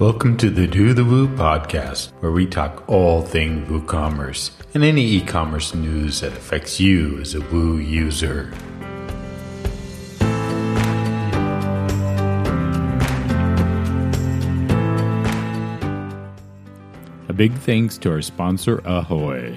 [0.00, 5.04] Welcome to the Do the Woo podcast, where we talk all things WooCommerce and any
[5.04, 8.50] e commerce news that affects you as a Woo user.
[17.28, 19.54] A big thanks to our sponsor, Ahoy,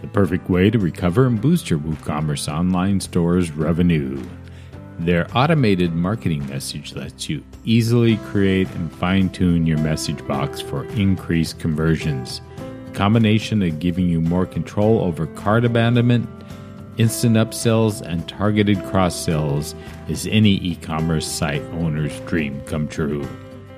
[0.00, 4.20] the perfect way to recover and boost your WooCommerce online store's revenue.
[4.98, 10.84] Their automated marketing message lets you easily create and fine tune your message box for
[10.86, 12.40] increased conversions.
[12.86, 16.28] The combination of giving you more control over cart abandonment,
[16.96, 19.74] instant upsells, and targeted cross sells
[20.08, 23.26] is any e commerce site owner's dream come true.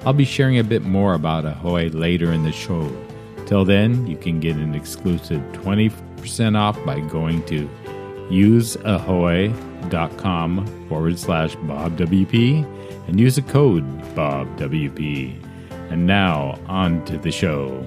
[0.04, 2.94] I'll be sharing a bit more about Ahoy later in the show.
[3.46, 7.68] Till then, you can get an exclusive 20% off by going to
[8.28, 9.75] useahoy.com
[10.88, 12.64] forward slash BobWP
[13.08, 13.84] and use the code
[14.14, 15.42] BobWP.
[15.90, 17.86] And now, on to the show.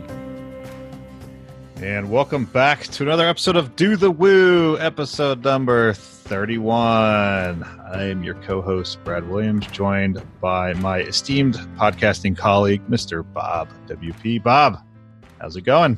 [1.82, 7.64] And welcome back to another episode of Do the Woo, episode number 31.
[7.64, 13.26] I am your co host, Brad Williams, joined by my esteemed podcasting colleague, Mr.
[13.34, 14.44] Bob WP.
[14.44, 14.82] Bob,
[15.40, 15.98] how's it going?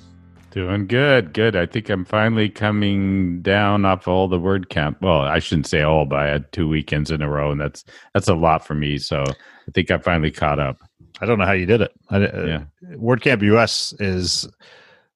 [0.51, 1.55] Doing good, good.
[1.55, 4.97] I think I'm finally coming down off all the word WordCamp.
[5.01, 7.85] Well, I shouldn't say all, but I had two weekends in a row, and that's
[8.13, 8.97] that's a lot for me.
[8.97, 10.77] So I think I finally caught up.
[11.21, 11.93] I don't know how you did it.
[12.09, 12.63] I, uh.
[12.95, 14.45] WordCamp US is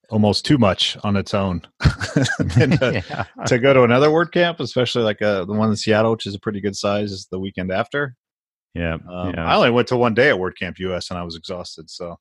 [0.08, 1.60] almost too much on its own.
[1.82, 3.24] to, yeah.
[3.44, 6.40] to, go to another WordCamp, especially like uh, the one in Seattle, which is a
[6.40, 8.14] pretty good size, is the weekend after.
[8.72, 9.44] Yeah, um, yeah.
[9.44, 11.90] I only went to one day at WordCamp US, and I was exhausted.
[11.90, 12.16] So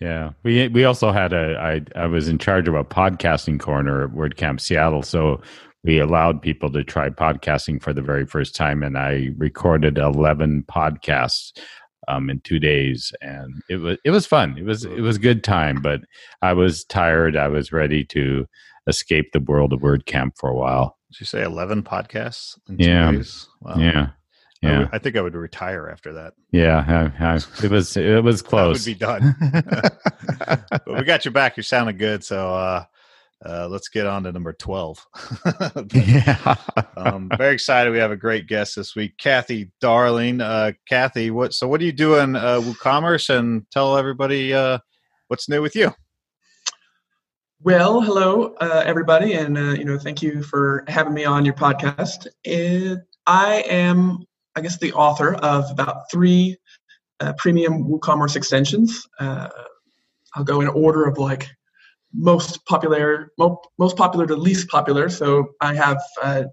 [0.00, 4.04] yeah, we we also had a I I was in charge of a podcasting corner
[4.04, 5.40] at WordCamp Seattle, so
[5.84, 10.64] we allowed people to try podcasting for the very first time, and I recorded eleven
[10.68, 11.52] podcasts
[12.08, 14.56] um, in two days, and it was it was fun.
[14.58, 16.00] It was it was good time, but
[16.40, 17.36] I was tired.
[17.36, 18.46] I was ready to
[18.88, 20.98] escape the world of WordCamp for a while.
[21.12, 22.58] Did you say eleven podcasts?
[22.68, 23.12] yeah,
[23.60, 23.76] wow.
[23.76, 24.08] yeah.
[24.62, 26.34] Yeah, I, would, I think I would retire after that.
[26.52, 28.78] Yeah, I, I, it was it was close.
[28.78, 29.34] would be done.
[30.38, 31.56] but we got you back.
[31.56, 32.22] You're sounding good.
[32.22, 32.84] So uh,
[33.44, 35.04] uh, let's get on to number twelve.
[35.92, 36.54] yeah,
[36.96, 37.90] um, very excited.
[37.90, 40.40] We have a great guest this week, Kathy Darling.
[40.40, 41.54] Uh, Kathy, what?
[41.54, 43.36] So what are you doing uh, WooCommerce?
[43.36, 44.78] And tell everybody uh,
[45.26, 45.92] what's new with you.
[47.64, 51.54] Well, hello uh, everybody, and uh, you know, thank you for having me on your
[51.54, 52.28] podcast.
[52.44, 54.24] It, I am
[54.54, 56.58] I guess, the author of about three
[57.20, 59.06] uh, premium WooCommerce extensions.
[59.18, 59.48] Uh,
[60.34, 61.48] I'll go in order of like
[62.14, 65.08] most popular, mo- most popular to least popular.
[65.08, 66.44] So I have uh,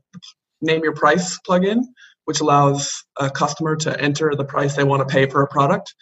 [0.61, 1.81] Name Your Price plugin,
[2.25, 5.93] which allows a customer to enter the price they want to pay for a product.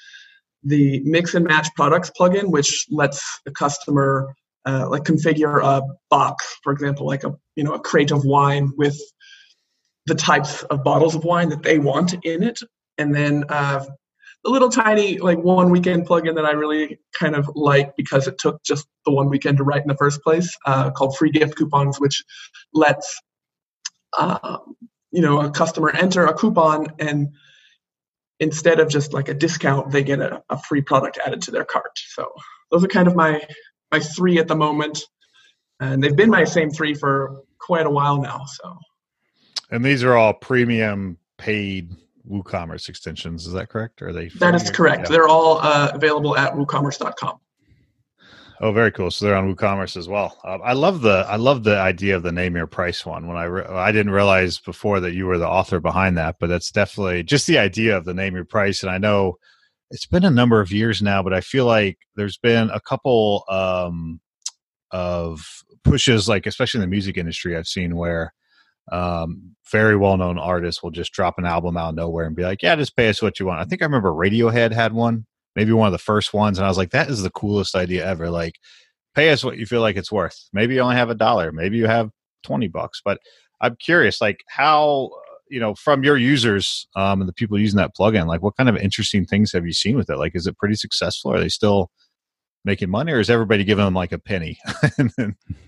[0.63, 4.33] The Mix and Match Products plugin, which lets the customer
[4.65, 8.71] uh, like configure a box, for example, like a you know a crate of wine
[8.75, 8.99] with
[10.07, 12.59] the types of bottles of wine that they want in it.
[12.97, 13.85] And then uh,
[14.43, 18.37] the little tiny like one weekend plugin that I really kind of like because it
[18.37, 21.55] took just the one weekend to write in the first place, uh, called Free Gift
[21.55, 22.23] Coupons, which
[22.73, 23.21] lets
[24.17, 24.57] uh,
[25.11, 27.29] you know a customer enter a coupon and
[28.39, 31.65] instead of just like a discount, they get a, a free product added to their
[31.65, 31.91] cart.
[31.95, 32.31] So
[32.71, 33.41] those are kind of my
[33.91, 35.01] my three at the moment,
[35.79, 38.45] and they've been my same three for quite a while now.
[38.45, 38.77] So
[39.71, 41.91] and these are all premium paid
[42.29, 43.45] WooCommerce extensions.
[43.45, 44.01] Is that correct?
[44.01, 44.29] Or are they?
[44.29, 45.03] That is correct.
[45.03, 45.09] Yeah.
[45.09, 47.39] They're all uh, available at WooCommerce.com.
[48.59, 49.11] Oh, very cool.
[49.11, 50.39] So they're on WooCommerce as well.
[50.43, 53.27] Uh, I love the I love the idea of the name your price one.
[53.27, 56.47] When I re- I didn't realize before that you were the author behind that, but
[56.47, 58.81] that's definitely just the idea of the name your price.
[58.81, 59.37] And I know
[59.91, 63.43] it's been a number of years now, but I feel like there's been a couple
[63.47, 64.19] um,
[64.91, 65.45] of
[65.83, 68.33] pushes, like especially in the music industry, I've seen where
[68.91, 72.43] um, very well known artists will just drop an album out of nowhere and be
[72.43, 73.59] like, yeah, just pay us what you want.
[73.59, 75.25] I think I remember Radiohead had one,
[75.55, 76.57] maybe one of the first ones.
[76.57, 78.29] And I was like, that is the coolest idea ever.
[78.29, 78.55] Like,
[79.15, 80.37] pay us what you feel like it's worth.
[80.53, 82.11] Maybe you only have a dollar, maybe you have
[82.43, 83.01] 20 bucks.
[83.03, 83.19] But
[83.59, 85.09] I'm curious, like, how,
[85.49, 88.69] you know, from your users um, and the people using that plugin, like, what kind
[88.69, 90.17] of interesting things have you seen with it?
[90.17, 91.33] Like, is it pretty successful?
[91.33, 91.89] Are they still,
[92.67, 94.59] making money or is everybody giving them like a penny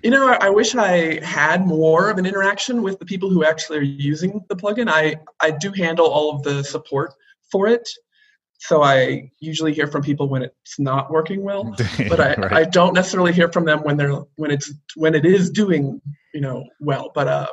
[0.04, 3.78] you know i wish i had more of an interaction with the people who actually
[3.78, 7.14] are using the plugin i i do handle all of the support
[7.50, 7.88] for it
[8.60, 11.64] so i usually hear from people when it's not working well
[12.10, 12.52] but i right.
[12.52, 16.02] i don't necessarily hear from them when they're when it's when it is doing
[16.34, 17.48] you know well but um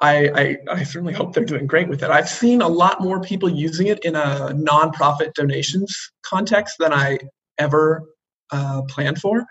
[0.00, 2.10] I, I, I certainly hope they're doing great with it.
[2.10, 7.18] I've seen a lot more people using it in a nonprofit donations context than I
[7.58, 8.02] ever
[8.50, 9.44] uh, planned for.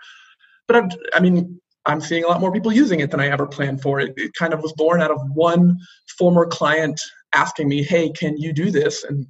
[0.68, 3.46] But I'm, I mean, I'm seeing a lot more people using it than I ever
[3.46, 4.00] planned for.
[4.00, 5.78] It, it kind of was born out of one
[6.18, 7.00] former client
[7.34, 9.26] asking me, "Hey, can you do this?" and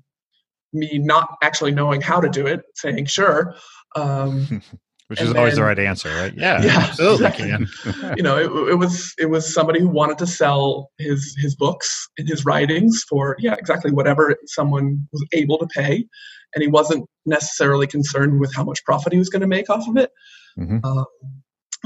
[0.73, 3.55] me not actually knowing how to do it, saying sure.
[3.97, 4.63] Um,
[5.09, 6.33] Which is then, always the right answer, right?
[6.37, 7.27] Yeah, yeah absolutely.
[7.27, 8.13] Exactly.
[8.17, 12.09] you know, it, it, was it was somebody who wanted to sell his his books
[12.17, 16.07] and his writings for yeah exactly whatever someone was able to pay,
[16.55, 19.89] and he wasn't necessarily concerned with how much profit he was going to make off
[19.89, 20.11] of it.
[20.59, 20.79] Mm-hmm.
[20.83, 21.05] Uh,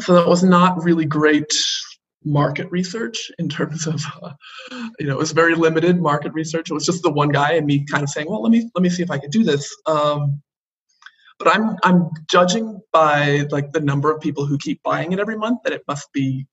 [0.00, 1.52] so that was not really great
[2.24, 4.32] market research in terms of uh,
[4.98, 7.66] you know it was very limited market research it was just the one guy and
[7.66, 9.74] me kind of saying well let me let me see if i can do this
[9.86, 10.42] um,
[11.38, 15.38] but i'm i'm judging by like the number of people who keep buying it every
[15.38, 16.44] month that it must be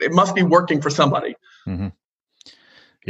[0.00, 1.34] it must be working for somebody
[1.68, 1.88] mm-hmm.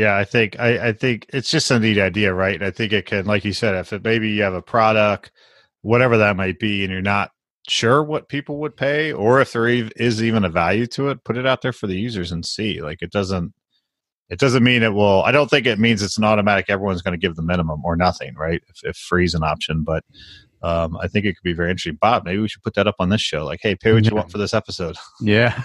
[0.00, 2.62] Yeah i think I, I think it's just a neat idea right?
[2.62, 5.30] I think it can like you said if it, maybe you have a product
[5.82, 7.30] whatever that might be and you're not
[7.68, 11.36] sure what people would pay or if there is even a value to it put
[11.36, 12.80] it out there for the users and see.
[12.80, 13.52] Like it doesn't
[14.28, 17.18] it doesn't mean it will i don't think it means it's an automatic everyone's going
[17.18, 18.62] to give the minimum or nothing right?
[18.68, 20.04] If, if free is an option but
[20.62, 21.98] um, i think it could be very interesting.
[22.00, 23.44] Bob maybe we should put that up on this show.
[23.44, 24.96] Like hey pay what you want for this episode?
[25.20, 25.60] Yeah.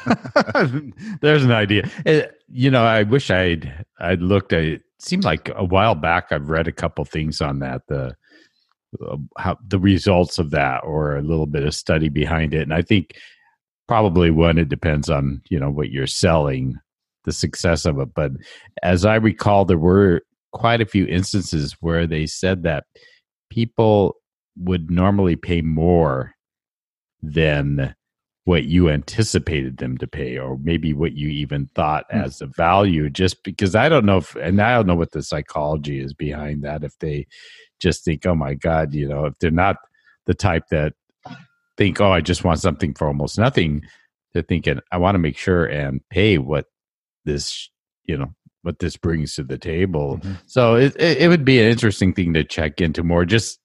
[1.22, 1.90] There's an idea.
[2.06, 6.32] It, you know i wish i'd i'd looked at it seemed like a while back
[6.32, 8.14] i've read a couple things on that the
[9.04, 12.62] uh, how the results of that or a little bit of study behind it.
[12.62, 13.16] And i think
[13.88, 16.76] probably one it depends on you know what you're selling
[17.24, 18.14] the success of it.
[18.14, 18.32] But
[18.84, 20.22] as i recall there were
[20.54, 22.86] quite a few instances where they said that
[23.50, 24.16] people
[24.58, 26.34] would normally pay more
[27.22, 27.96] than
[28.44, 32.24] what you anticipated them to pay or maybe what you even thought mm.
[32.24, 35.24] as a value just because i don't know if and i don't know what the
[35.24, 37.26] psychology is behind that if they
[37.80, 39.78] just think, oh my God, you know, if they're not
[40.26, 40.94] the type that
[41.78, 43.84] think, oh, I just want something for almost nothing,
[44.34, 46.66] they're thinking, I want to make sure and pay what
[47.26, 47.70] this,
[48.04, 50.18] you know, what this brings to the table.
[50.18, 50.34] Mm-hmm.
[50.48, 53.60] So it, it, it would be an interesting thing to check into more, just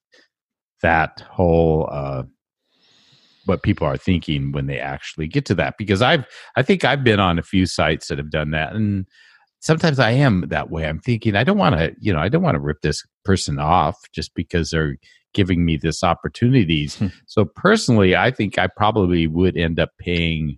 [0.81, 2.23] that whole uh,
[3.45, 5.75] what people are thinking when they actually get to that.
[5.77, 6.25] Because I've
[6.55, 9.07] I think I've been on a few sites that have done that, and
[9.61, 10.85] sometimes I am that way.
[10.85, 13.59] I'm thinking I don't want to, you know, I don't want to rip this person
[13.59, 14.97] off just because they're
[15.33, 16.97] giving me this opportunities.
[16.97, 17.07] Hmm.
[17.25, 20.57] so personally, I think I probably would end up paying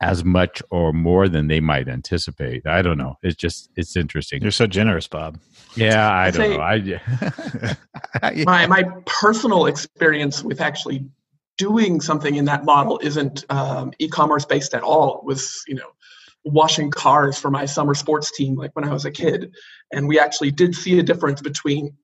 [0.00, 2.66] as much or more than they might anticipate.
[2.66, 3.16] I don't know.
[3.22, 4.42] It's just it's interesting.
[4.42, 5.38] You're so generous, Bob.
[5.74, 6.60] Yeah, I don't know.
[8.22, 11.06] I my my personal experience with actually
[11.58, 15.18] doing something in that model isn't um, e-commerce based at all.
[15.20, 15.88] It was you know
[16.44, 19.52] washing cars for my summer sports team like when I was a kid.
[19.92, 21.96] And we actually did see a difference between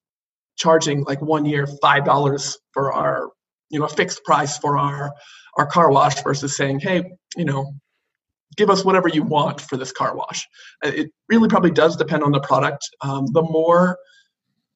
[0.56, 3.30] charging like one year five dollars for our
[3.70, 5.12] you know a fixed price for our
[5.58, 7.02] our car wash versus saying hey
[7.36, 7.72] you know
[8.56, 10.46] give us whatever you want for this car wash
[10.84, 13.98] uh, it really probably does depend on the product um, the more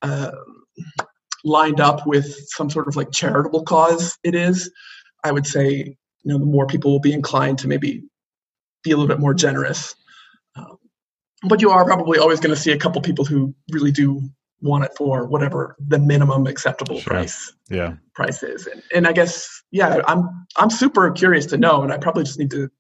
[0.03, 0.31] uh,
[1.45, 4.71] lined up with some sort of like charitable cause it is
[5.25, 5.97] i would say
[6.27, 8.03] you know the more people will be inclined to maybe
[8.87, 9.95] be a little bit more generous.
[10.55, 10.79] Um,
[11.43, 14.23] but you are probably always going to see a couple people who really do
[14.61, 17.13] want it for whatever the minimum acceptable sure.
[17.13, 17.95] price yeah.
[18.15, 18.67] price is.
[18.67, 22.39] And, and i guess yeah i'm i'm super curious to know and i probably just
[22.39, 22.71] need to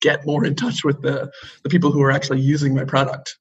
[0.00, 1.30] get more in touch with the
[1.62, 3.38] the people who are actually using my product.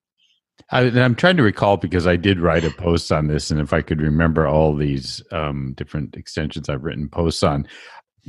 [0.72, 3.74] I, am trying to recall because I did write a post on this, and if
[3.74, 7.68] I could remember all these um, different extensions I've written posts on,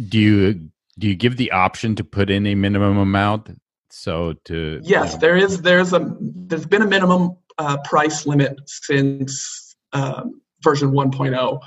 [0.09, 3.61] do you do you give the option to put in a minimum amount?
[3.91, 9.77] So to yes there is there's a there's been a minimum uh, price limit since
[9.93, 11.61] um, version 1.0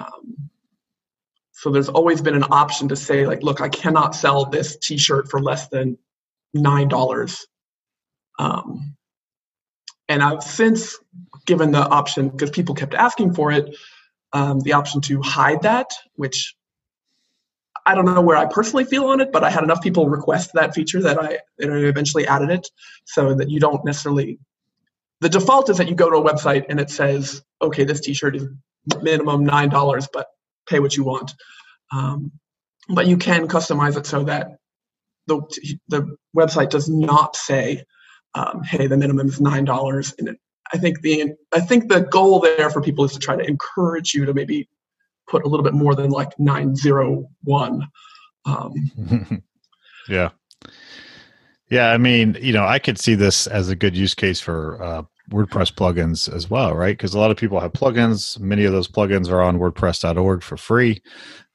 [0.00, 0.36] um,
[1.52, 5.30] so there's always been an option to say like look i cannot sell this t-shirt
[5.30, 5.96] for less than
[6.52, 7.46] nine dollars
[8.40, 8.96] um,
[10.08, 10.98] and i've since
[11.46, 13.76] given the option because people kept asking for it
[14.32, 16.56] um, the option to hide that which
[17.86, 20.52] I don't know where I personally feel on it, but I had enough people request
[20.54, 22.68] that feature that I eventually added it
[23.04, 24.38] so that you don't necessarily.
[25.20, 28.14] The default is that you go to a website and it says, okay, this t
[28.14, 28.46] shirt is
[29.02, 30.26] minimum $9, but
[30.68, 31.34] pay what you want.
[31.92, 32.32] Um,
[32.88, 34.56] but you can customize it so that
[35.26, 35.40] the,
[35.88, 37.84] the website does not say,
[38.34, 40.14] um, hey, the minimum is $9.
[40.18, 40.36] And it,
[40.72, 44.14] I think the I think the goal there for people is to try to encourage
[44.14, 44.68] you to maybe
[45.28, 47.88] put a little bit more than like 901.
[48.44, 49.42] Um,
[50.08, 50.30] yeah.
[51.70, 54.82] Yeah, I mean, you know, I could see this as a good use case for
[54.82, 56.96] uh, WordPress plugins as well, right?
[56.96, 58.38] Because a lot of people have plugins.
[58.40, 61.00] Many of those plugins are on WordPress.org for free.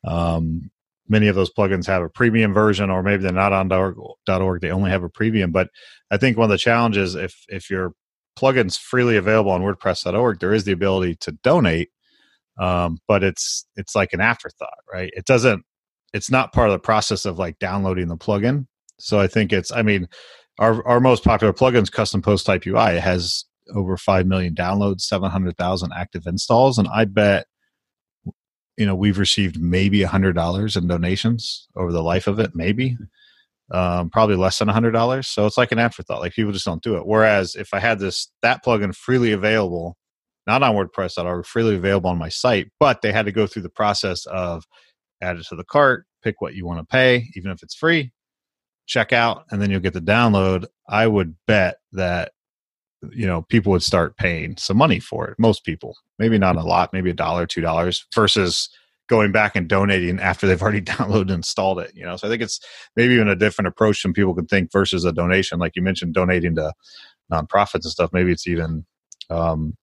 [0.05, 0.71] Um,
[1.09, 4.61] many of those plugins have a premium version, or maybe they're not on .org.
[4.61, 5.51] They only have a premium.
[5.51, 5.69] But
[6.09, 7.91] I think one of the challenges, if if your
[8.37, 11.89] plugin's freely available on WordPress.org, there is the ability to donate,
[12.57, 15.11] um, but it's it's like an afterthought, right?
[15.13, 15.63] It doesn't.
[16.13, 18.67] It's not part of the process of like downloading the plugin.
[18.99, 19.71] So I think it's.
[19.71, 20.07] I mean,
[20.59, 25.91] our our most popular plugins, Custom Post Type UI, has over 5 million downloads, 700,000
[25.95, 26.77] active installs.
[26.77, 27.47] And I bet,
[28.77, 32.97] you know, we've received maybe $100 in donations over the life of it, maybe.
[33.71, 35.25] Um, probably less than $100.
[35.25, 36.21] So it's like an afterthought.
[36.21, 37.07] Like people just don't do it.
[37.07, 39.97] Whereas if I had this, that plugin freely available,
[40.45, 43.69] not on WordPress.org, freely available on my site, but they had to go through the
[43.69, 44.65] process of
[45.21, 48.11] add it to the cart, pick what you want to pay, even if it's free,
[48.85, 50.65] check out, and then you'll get the download.
[50.87, 52.31] I would bet that
[53.11, 55.97] you know people would start paying some money for it most people.
[56.19, 58.69] Maybe not a lot maybe a dollar two dollars versus
[59.07, 62.15] going back and donating after they've already downloaded and installed it you know?
[62.15, 62.59] So i think it's
[62.95, 65.59] maybe even a different approach than people can think versus a donation.
[65.59, 66.73] Like you mentioned donating to
[67.31, 68.85] nonprofits and stuff maybe it's even
[69.29, 69.75] um,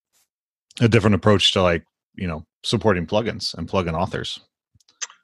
[0.80, 4.40] a different approach to like you know supporting plugins and plugin authors.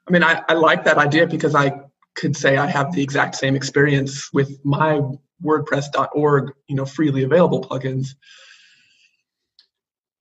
[0.07, 1.71] I mean I, I like that idea because i
[2.15, 5.01] could say i have the exact same experience with my
[5.43, 8.15] WordPress.org, you know, freely available plugins,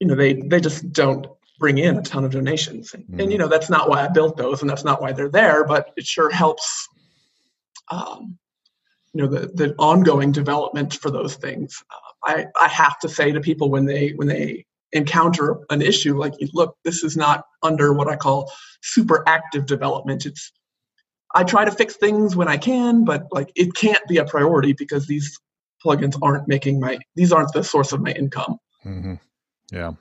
[0.01, 1.27] you know, they they just don't
[1.59, 3.21] bring in a ton of donations, and, mm-hmm.
[3.21, 5.65] and you know that's not why I built those, and that's not why they're there,
[5.65, 6.89] but it sure helps.
[7.91, 8.39] Um,
[9.13, 11.83] you know the, the ongoing development for those things.
[11.91, 16.17] Uh, I I have to say to people when they when they encounter an issue
[16.17, 20.51] like look this is not under what i call super active development it's
[21.35, 24.73] I try to fix things when I can, but like it can't be a priority
[24.73, 25.39] because these
[25.85, 28.59] plugins aren't making my these aren't the source of my income.
[28.85, 29.15] Mm-hmm.
[29.73, 29.93] Yeah.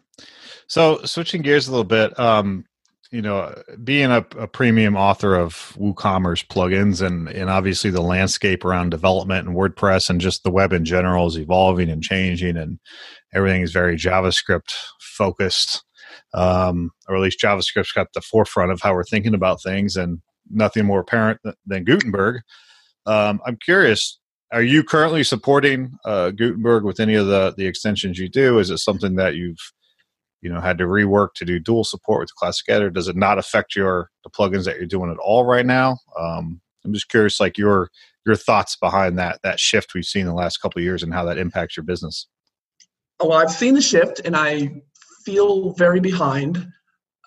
[0.68, 2.66] So switching gears a little bit, um,
[3.12, 3.54] you know,
[3.84, 9.48] being a, a, premium author of WooCommerce plugins and and obviously the landscape around development
[9.48, 12.80] and WordPress and just the web in general is evolving and changing and
[13.34, 15.84] everything is very JavaScript focused.
[16.34, 20.22] Um, or at least JavaScript's got the forefront of how we're thinking about things and
[20.50, 22.42] nothing more apparent than Gutenberg.
[23.06, 24.20] Um, I'm curious,
[24.52, 28.60] are you currently supporting uh, Gutenberg with any of the the extensions you do?
[28.60, 29.60] Is it something that you've
[30.42, 32.90] you know had to rework to do dual support with Classic Editor?
[32.90, 35.98] Does it not affect your the plugins that you're doing at all right now?
[36.20, 37.90] Um, I'm just curious, like your
[38.26, 41.14] your thoughts behind that that shift we've seen in the last couple of years and
[41.14, 42.28] how that impacts your business.
[43.20, 44.82] Well, I've seen the shift, and I
[45.26, 46.72] feel very behind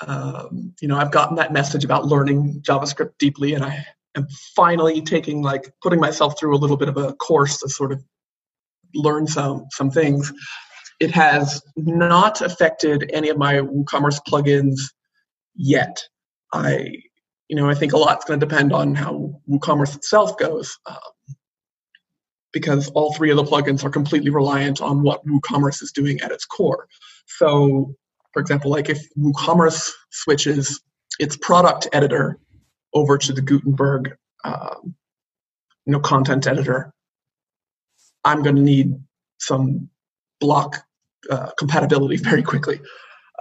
[0.06, 3.84] um, you know, I've gotten that message about learning JavaScript deeply, and I
[4.16, 4.26] am
[4.56, 8.02] finally taking like putting myself through a little bit of a course to sort of
[8.94, 10.32] learn some some things.
[11.00, 14.80] It has not affected any of my WooCommerce plugins
[15.54, 16.02] yet.
[16.52, 16.88] I,
[17.48, 20.96] you know, I think a lot's going to depend on how WooCommerce itself goes, um,
[22.52, 26.32] because all three of the plugins are completely reliant on what WooCommerce is doing at
[26.32, 26.86] its core.
[27.26, 27.94] So
[28.32, 30.80] for example, like if WooCommerce switches
[31.18, 32.38] its product editor
[32.94, 34.94] over to the Gutenberg, um,
[35.86, 36.92] you know, content editor,
[38.24, 38.94] I'm going to need
[39.38, 39.88] some
[40.40, 40.84] block
[41.30, 42.80] uh, compatibility very quickly.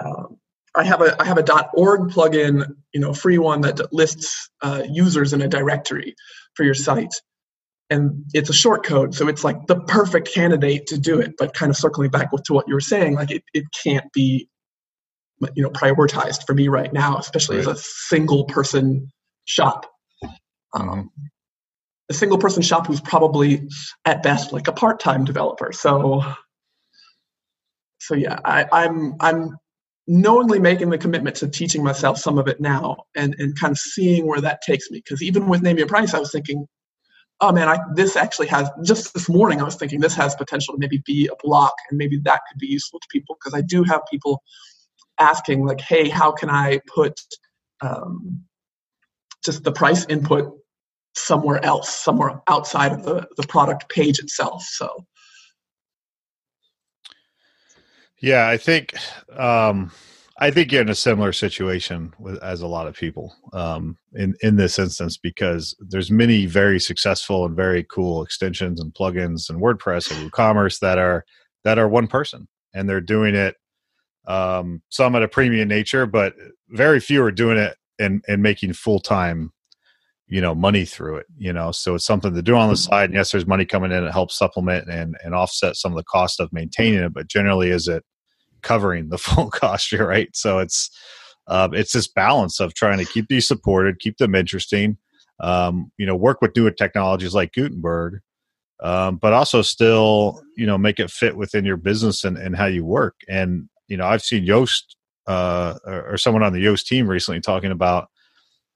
[0.04, 0.38] Um,
[0.76, 4.84] I have a I have a .org plugin, you know, free one that lists uh,
[4.90, 6.16] users in a directory
[6.54, 7.14] for your site,
[7.90, 11.34] and it's a short code, so it's like the perfect candidate to do it.
[11.38, 14.48] But kind of circling back to what you were saying, like it, it can't be
[15.56, 17.68] you know prioritized for me right now, especially right.
[17.68, 19.12] as a single person
[19.46, 19.86] shop.
[20.74, 21.12] Um,
[22.10, 23.68] a single person shop who's probably
[24.06, 25.72] at best like a part time developer.
[25.72, 26.24] So,
[28.00, 29.58] so yeah, I, I'm I'm
[30.08, 33.78] knowingly making the commitment to teaching myself some of it now and and kind of
[33.78, 35.00] seeing where that takes me.
[35.00, 36.66] Because even with Name Your Price, I was thinking,
[37.42, 40.74] oh man, I, this actually has just this morning I was thinking this has potential
[40.74, 43.62] to maybe be a block and maybe that could be useful to people because I
[43.62, 44.42] do have people
[45.20, 47.20] asking like, hey, how can I put
[47.82, 48.44] um,
[49.44, 50.54] just the price input
[51.16, 54.64] somewhere else, somewhere outside of the, the product page itself.
[54.64, 55.06] So
[58.22, 58.94] yeah, I think
[59.38, 59.92] um,
[60.40, 64.36] I think you're in a similar situation with, as a lot of people um, in
[64.42, 69.62] in this instance because there's many very successful and very cool extensions and plugins and
[69.62, 71.26] WordPress and WooCommerce that are
[71.64, 73.56] that are one person and they're doing it
[74.30, 76.34] um, some at a premium nature, but
[76.70, 79.52] very few are doing it and and making full time,
[80.28, 81.72] you know money through it you know?
[81.72, 83.06] So it's something to do on the side.
[83.06, 86.04] And yes there's money coming in it helps supplement and and offset some of the
[86.04, 88.04] cost of maintaining it but generally is it
[88.62, 89.92] covering the full cost?
[89.92, 90.30] You're right.
[90.34, 90.90] So it's
[91.48, 94.98] um, it's this balance of trying to keep these supported keep them interesting
[95.40, 98.20] um, you know work with newer technologies like gutenberg
[98.82, 102.66] um, but also still you know make it fit within your business and, and how
[102.66, 103.16] you work.
[103.28, 104.96] And you know i've seen yoast
[105.28, 108.08] uh, or someone on the yoast team recently talking about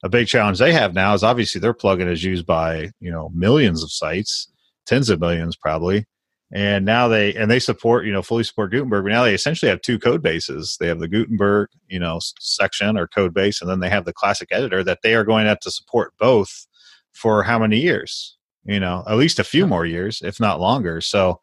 [0.03, 3.32] a big challenge they have now is obviously their plugin is used by you know
[3.34, 4.51] millions of sites,
[4.86, 6.05] tens of millions probably,
[6.51, 9.05] and now they and they support you know fully support Gutenberg.
[9.05, 10.77] But now they essentially have two code bases.
[10.79, 14.13] They have the Gutenberg you know section or code base, and then they have the
[14.13, 16.67] classic editor that they are going to have to support both
[17.13, 18.38] for how many years?
[18.65, 21.00] You know, at least a few more years, if not longer.
[21.00, 21.39] So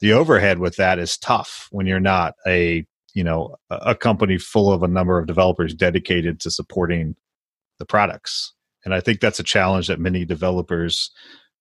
[0.00, 4.70] the overhead with that is tough when you're not a you know a company full
[4.70, 7.16] of a number of developers dedicated to supporting
[7.78, 8.52] the products.
[8.84, 11.10] And I think that's a challenge that many developers,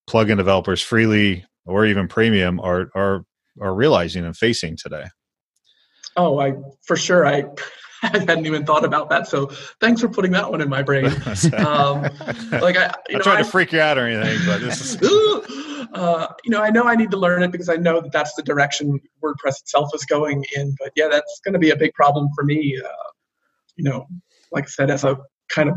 [0.08, 3.26] plugin developers, freely or even premium, are are
[3.62, 5.06] are realizing and facing today.
[6.18, 7.26] Oh, I for sure.
[7.26, 7.46] I
[8.04, 9.26] I hadn't even thought about that.
[9.30, 9.48] So
[9.80, 11.06] thanks for putting that one in my brain.
[11.56, 12.02] Um,
[12.52, 14.98] like I, you know, trying I, to freak you out or anything, but this is.
[15.96, 18.34] uh, you know, I know I need to learn it because I know that that's
[18.36, 20.76] the direction WordPress itself is going in.
[20.78, 22.78] But yeah, that's going to be a big problem for me.
[22.84, 23.12] Uh,
[23.78, 24.08] you know,
[24.52, 25.18] like I said, as a
[25.50, 25.76] kind of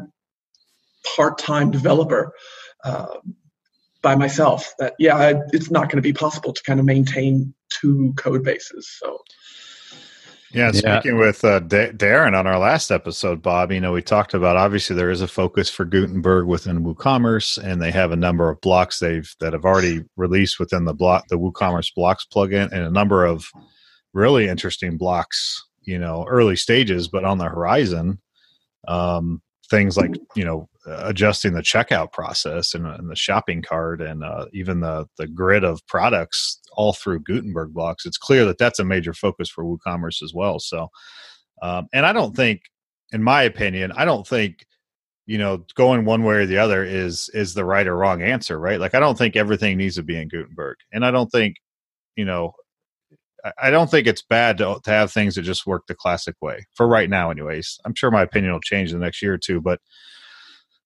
[1.17, 2.33] part-time developer
[2.85, 3.19] uh,
[4.03, 7.55] by myself that yeah I, it's not going to be possible to kind of maintain
[7.71, 9.19] two code bases so
[10.53, 11.27] yeah, speaking yeah.
[11.27, 14.97] with uh, D- Darren on our last episode, Bob, you know, we talked about obviously
[14.97, 18.99] there is a focus for Gutenberg within WooCommerce, and they have a number of blocks
[18.99, 23.25] they've that have already released within the block the WooCommerce blocks plugin, and a number
[23.25, 23.47] of
[24.15, 28.19] really interesting blocks, you know, early stages, but on the horizon.
[28.87, 34.25] Um, things like you know adjusting the checkout process and, and the shopping cart and
[34.25, 38.07] uh, even the the grid of products all through Gutenberg blocks.
[38.07, 40.59] It's clear that that's a major focus for WooCommerce as well.
[40.59, 40.89] So,
[41.63, 42.63] um, and I don't think,
[43.13, 44.67] in my opinion, I don't think
[45.27, 48.59] you know going one way or the other is is the right or wrong answer.
[48.59, 48.81] Right?
[48.81, 51.57] Like I don't think everything needs to be in Gutenberg, and I don't think
[52.17, 52.53] you know
[53.61, 56.67] I don't think it's bad to, to have things that just work the classic way
[56.75, 57.79] for right now, anyways.
[57.85, 59.81] I'm sure my opinion will change in the next year or two, but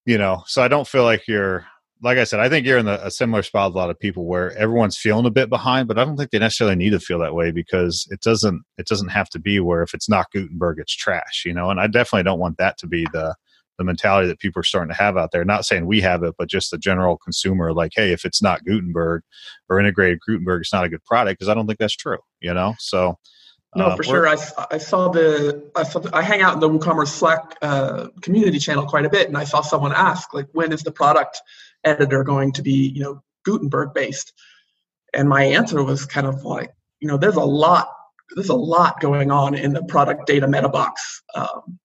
[0.04, 1.66] you know, so I don't feel like you're
[2.02, 3.98] like I said, I think you're in the, a similar spot with a lot of
[3.98, 6.98] people where everyone's feeling a bit behind, but I don't think they necessarily need to
[6.98, 10.30] feel that way because it doesn't it doesn't have to be where if it's not
[10.32, 11.70] Gutenberg, it's trash, you know.
[11.70, 13.34] And I definitely don't want that to be the
[13.78, 15.44] the mentality that people are starting to have out there.
[15.44, 18.64] Not saying we have it, but just the general consumer, like, hey, if it's not
[18.64, 19.22] Gutenberg
[19.68, 21.38] or integrated Gutenberg, it's not a good product.
[21.38, 22.74] Because I don't think that's true, you know.
[22.78, 23.16] So
[23.74, 24.28] no, uh, for sure.
[24.28, 24.36] I,
[24.70, 28.58] I saw the I saw the, I hang out in the WooCommerce Slack uh, community
[28.58, 31.40] channel quite a bit, and I saw someone ask like, when is the product
[31.84, 34.32] editor going to be you know Gutenberg based?
[35.14, 37.88] And my answer was kind of like, you know, there's a lot
[38.34, 41.78] there's a lot going on in the product data meta box um,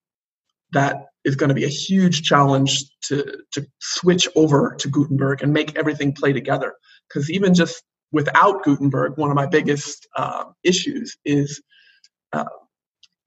[0.72, 5.54] that is going to be a huge challenge to to switch over to Gutenberg and
[5.54, 6.74] make everything play together.
[7.08, 11.62] Because even just without Gutenberg, one of my biggest uh, issues is
[12.34, 12.46] uh,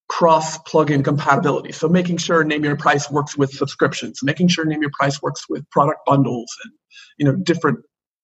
[0.08, 1.72] cross plugin compatibility.
[1.72, 5.48] So making sure Name Your Price works with subscriptions, making sure Name Your Price works
[5.48, 6.72] with product bundles and
[7.18, 7.78] you know different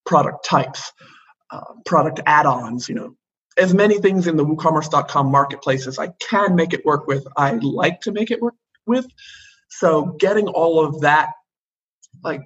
[0.05, 0.93] product types,
[1.51, 2.89] uh, product add-ons.
[2.89, 3.17] You know,
[3.57, 7.27] as many things in the WooCommerce.com marketplace as I can make it work with.
[7.37, 8.55] I like to make it work
[8.87, 9.07] with.
[9.69, 11.31] So getting all of that
[12.23, 12.43] like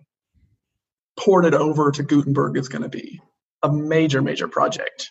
[1.19, 3.21] ported over to Gutenberg is going to be
[3.63, 5.11] a major, major project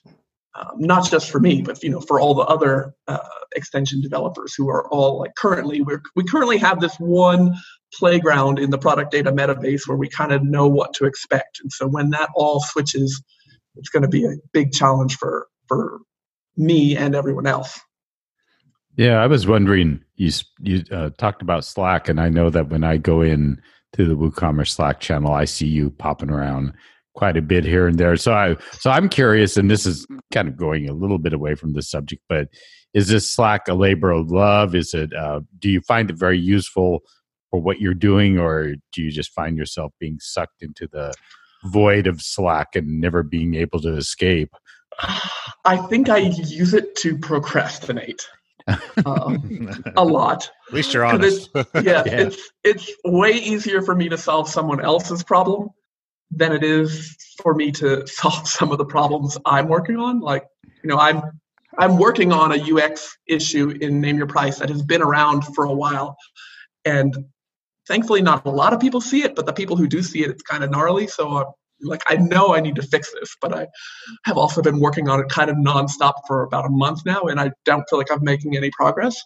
[0.56, 3.18] um, not just for me, but you know, for all the other uh,
[3.56, 7.56] extension developers who are all like currently we we currently have this one
[7.94, 11.60] playground in the product data meta box where we kind of know what to expect,
[11.62, 13.22] and so when that all switches,
[13.76, 16.00] it's going to be a big challenge for for
[16.58, 17.80] me and everyone else.
[18.96, 20.04] Yeah, I was wondering.
[20.16, 23.62] You you uh, talked about Slack, and I know that when I go in
[23.94, 26.74] to the WooCommerce Slack channel, I see you popping around
[27.20, 28.16] quite a bit here and there.
[28.16, 31.54] So I so I'm curious, and this is kind of going a little bit away
[31.54, 32.48] from the subject, but
[32.94, 34.74] is this Slack a labor of love?
[34.74, 37.02] Is it uh, do you find it very useful
[37.52, 41.14] for what you're doing, or do you just find yourself being sucked into the
[41.66, 44.54] void of Slack and never being able to escape?
[45.66, 48.26] I think I use it to procrastinate.
[49.06, 50.50] um, a lot.
[50.70, 51.50] At least you're honest.
[51.54, 55.70] It's, yeah, yeah, it's it's way easier for me to solve someone else's problem
[56.32, 60.20] than it is for me to solve some of the problems I'm working on.
[60.20, 60.46] Like,
[60.84, 61.22] you know, I'm
[61.78, 65.66] I'm working on a UX issue in Name Your Price that has been around for
[65.66, 66.18] a while,
[66.84, 67.16] and
[67.88, 70.30] thankfully not a lot of people see it, but the people who do see it,
[70.30, 71.08] it's kind of gnarly.
[71.08, 71.46] So I'm
[71.82, 73.68] like, I know I need to fix this, but I
[74.26, 77.40] have also been working on it kind of nonstop for about a month now, and
[77.40, 79.22] I don't feel like I'm making any progress.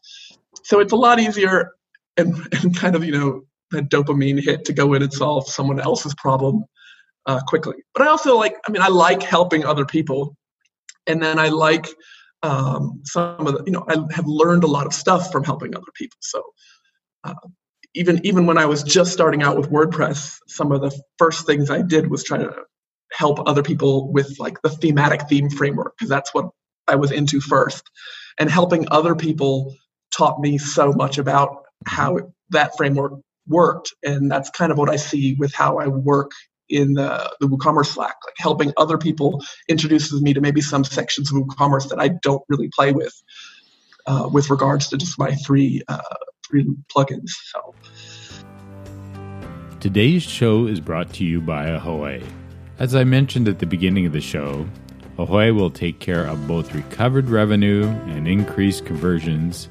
[0.63, 1.71] So it's a lot easier
[2.17, 5.79] and, and kind of, you know, that dopamine hit to go in and solve someone
[5.79, 6.65] else's problem
[7.25, 7.75] uh, quickly.
[7.93, 10.35] But I also like, I mean, I like helping other people.
[11.07, 11.87] And then I like
[12.41, 15.75] um, some of the, you know, I have learned a lot of stuff from helping
[15.75, 16.17] other people.
[16.21, 16.43] So
[17.23, 17.33] uh,
[17.95, 21.69] even even when I was just starting out with WordPress, some of the first things
[21.69, 22.53] I did was try to
[23.11, 26.49] help other people with like the thematic theme framework because that's what
[26.87, 27.83] I was into first.
[28.39, 29.75] And helping other people
[30.15, 33.13] taught me so much about how that framework
[33.47, 33.93] worked.
[34.03, 36.31] And that's kind of what I see with how I work
[36.69, 41.31] in the, the WooCommerce Slack, like helping other people introduces me to maybe some sections
[41.31, 43.13] of WooCommerce that I don't really play with,
[44.05, 45.99] uh, with regards to just my three uh,
[46.47, 47.29] three plugins.
[47.51, 47.73] So.
[49.79, 52.23] Today's show is brought to you by Ahoy.
[52.79, 54.67] As I mentioned at the beginning of the show,
[55.17, 59.69] Ahoy will take care of both recovered revenue and increased conversions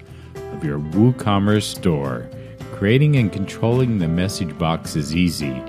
[0.52, 2.28] of your WooCommerce store.
[2.72, 5.62] Creating and controlling the message box is easy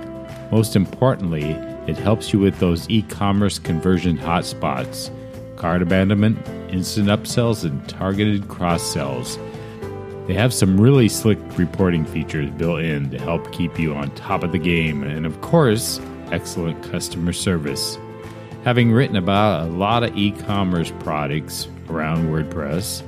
[0.54, 1.50] most importantly,
[1.88, 5.10] it helps you with those e commerce conversion hotspots
[5.56, 6.38] cart abandonment,
[6.70, 9.36] instant upsells, and targeted cross sells.
[10.28, 14.44] They have some really slick reporting features built in to help keep you on top
[14.44, 17.98] of the game, and of course, excellent customer service.
[18.62, 23.02] Having written about a lot of e commerce products around WordPress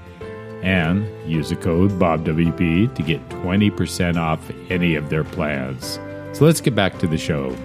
[0.63, 5.99] and use the code BobWP to get 20% off any of their plans.
[6.33, 7.55] So let's get back to the show.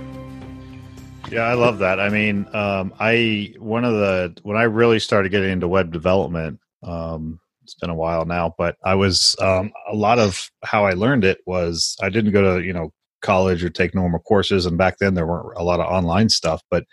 [1.31, 2.01] Yeah, I love that.
[2.01, 6.61] I mean, um, I one of the when I really started getting into web development,
[6.83, 10.93] um, it's been a while now, but I was um, a lot of how I
[10.93, 14.77] learned it was I didn't go to you know college or take normal courses, and
[14.77, 16.85] back then there weren't a lot of online stuff, but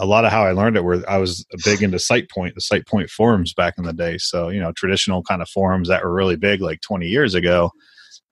[0.00, 3.10] a lot of how I learned it were I was big into SitePoint, the SitePoint
[3.10, 4.16] forums back in the day.
[4.16, 7.70] So you know, traditional kind of forums that were really big like 20 years ago.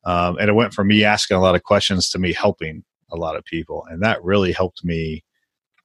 [0.04, 3.16] Um, and it went from me asking a lot of questions to me helping a
[3.16, 5.22] lot of people, and that really helped me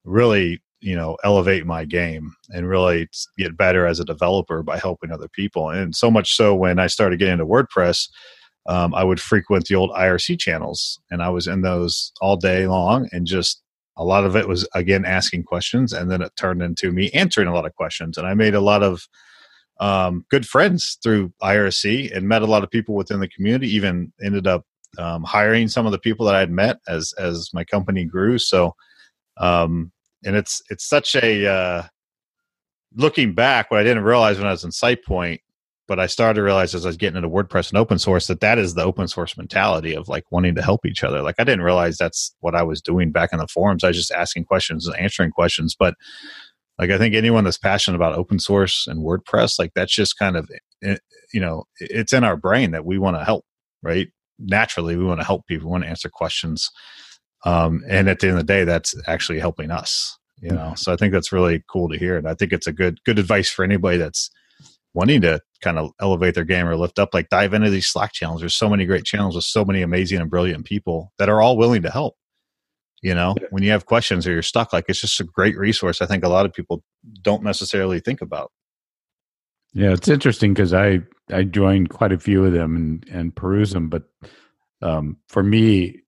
[0.05, 5.11] really you know elevate my game and really get better as a developer by helping
[5.11, 5.69] other people.
[5.69, 8.07] And so much so when I started getting into WordPress.
[8.65, 12.65] Um, I would frequent the old IRC channels, and I was in those all day
[12.65, 13.62] long, and just
[13.97, 17.47] a lot of it was again asking questions and then it turned into me answering
[17.47, 19.07] a lot of questions and i made a lot of
[19.79, 24.11] um, good friends through irc and met a lot of people within the community even
[24.23, 24.65] ended up
[24.97, 28.37] um, hiring some of the people that i had met as as my company grew
[28.37, 28.75] so
[29.37, 29.91] um,
[30.25, 31.83] and it's it's such a uh,
[32.95, 35.39] looking back what i didn't realize when i was in SitePoint
[35.87, 38.39] but I started to realize as I was getting into WordPress and open source that
[38.39, 41.21] that is the open source mentality of like wanting to help each other.
[41.21, 43.83] Like I didn't realize that's what I was doing back in the forums.
[43.83, 45.75] I was just asking questions and answering questions.
[45.77, 45.95] But
[46.79, 50.37] like I think anyone that's passionate about open source and WordPress, like that's just kind
[50.37, 50.49] of
[50.83, 50.97] eh,
[51.33, 53.45] you know it's in our brain that we want to help,
[53.81, 54.07] right?
[54.39, 56.71] Naturally, we want to help people, we want to answer questions,
[57.45, 60.17] um, and at the end of the day, that's actually helping us.
[60.41, 62.73] You know, so I think that's really cool to hear, and I think it's a
[62.73, 64.29] good good advice for anybody that's
[64.93, 68.13] wanting to kind of elevate their game or lift up, like dive into these Slack
[68.13, 68.41] channels.
[68.41, 71.57] There's so many great channels with so many amazing and brilliant people that are all
[71.57, 72.15] willing to help.
[73.01, 76.01] You know, when you have questions or you're stuck, like it's just a great resource.
[76.01, 76.83] I think a lot of people
[77.21, 78.51] don't necessarily think about.
[79.73, 80.99] Yeah, it's interesting because I
[81.29, 84.03] I joined quite a few of them and and peruse them, but
[84.81, 86.02] um, for me,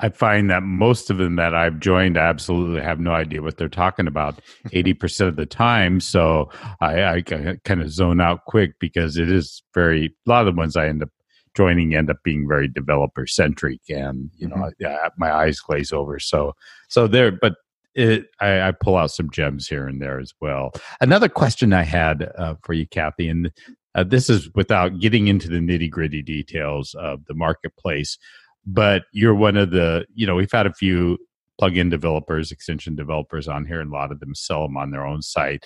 [0.00, 3.56] I find that most of them that I've joined I absolutely have no idea what
[3.56, 6.00] they're talking about 80% of the time.
[6.00, 10.54] So I, I kind of zone out quick because it is very, a lot of
[10.54, 11.10] the ones I end up
[11.54, 14.68] joining end up being very developer centric and, you know, mm-hmm.
[14.78, 16.18] yeah, my eyes glaze over.
[16.18, 16.54] So,
[16.88, 17.54] so there, but
[17.94, 20.70] it, I, I, pull out some gems here and there as well.
[21.00, 23.50] Another question I had uh, for you, Kathy, and
[23.94, 28.16] uh, this is without getting into the nitty gritty details of the marketplace
[28.66, 31.18] but you're one of the you know we've had a few
[31.60, 35.06] plugin developers extension developers on here and a lot of them sell them on their
[35.06, 35.64] own site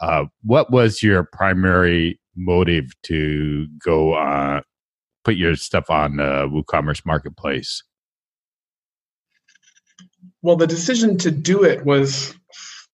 [0.00, 4.60] uh, what was your primary motive to go uh,
[5.24, 7.82] put your stuff on uh, WooCommerce Marketplace?
[10.40, 12.34] Well, the decision to do it was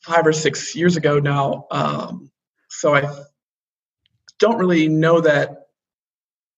[0.02, 1.66] five or six years ago now.
[1.70, 2.30] Um,
[2.70, 3.08] so I
[4.38, 5.66] don't really know that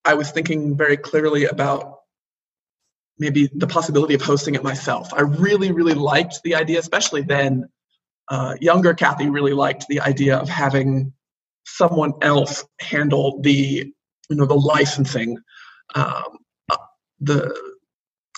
[0.04, 1.96] I was thinking very clearly about
[3.18, 5.12] maybe the possibility of hosting it myself.
[5.14, 7.68] I really, really liked the idea, especially then.
[8.28, 11.12] Uh, younger Kathy really liked the idea of having
[11.64, 13.92] someone else handle the,
[14.28, 15.38] you know, the licensing.
[15.94, 16.76] Um, uh,
[17.20, 17.54] the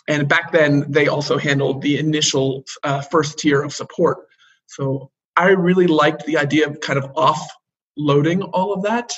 [0.08, 4.26] and back then they also handled the initial uh, first tier of support.
[4.66, 9.12] So I really liked the idea of kind of offloading all of that.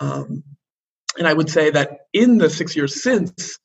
[0.00, 0.42] Um,
[1.16, 3.58] and I would say that in the six years since,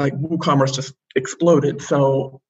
[0.00, 1.82] like WooCommerce just exploded.
[1.82, 2.40] So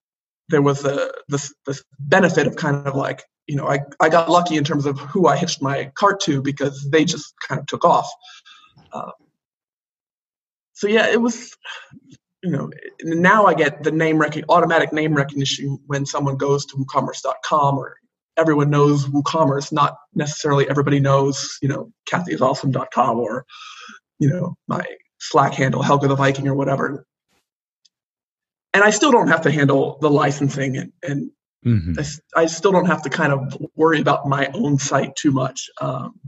[0.49, 4.29] there was a this this benefit of kind of like you know I I got
[4.29, 7.67] lucky in terms of who I hitched my cart to because they just kind of
[7.67, 8.09] took off.
[8.93, 9.11] Um,
[10.73, 11.55] so yeah, it was
[12.41, 12.71] you know
[13.03, 17.97] now I get the name rec- automatic name recognition when someone goes to WooCommerce.com or
[18.37, 19.73] everyone knows WooCommerce.
[19.73, 23.45] Not necessarily everybody knows you know KathyIsAwesome.com or
[24.19, 24.83] you know my
[25.19, 27.05] Slack handle Helga the Viking or whatever
[28.73, 31.31] and I still don't have to handle the licensing and, and
[31.65, 31.93] mm-hmm.
[32.35, 35.69] I, I, still don't have to kind of worry about my own site too much.
[35.79, 36.19] Um,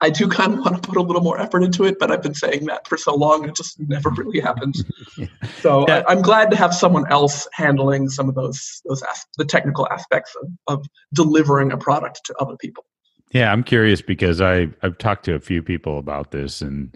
[0.00, 2.22] I do kind of want to put a little more effort into it, but I've
[2.22, 4.84] been saying that for so long, it just never really happens.
[5.16, 5.26] yeah.
[5.60, 6.02] So yeah.
[6.06, 9.88] I, am glad to have someone else handling some of those those as- the technical
[9.90, 12.84] aspects of, of delivering a product to other people.
[13.32, 16.94] Yeah, I'm curious because I I've talked to a few people about this and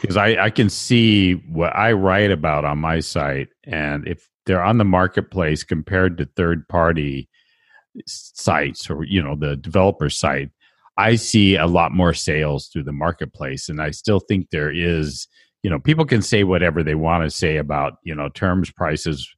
[0.00, 4.62] because I, I can see what I write about on my site, and if they're
[4.62, 7.28] on the marketplace compared to third party
[8.06, 10.50] sites or you know the developer site,
[10.96, 15.26] I see a lot more sales through the marketplace, and I still think there is
[15.62, 19.28] you know people can say whatever they want to say about you know terms prices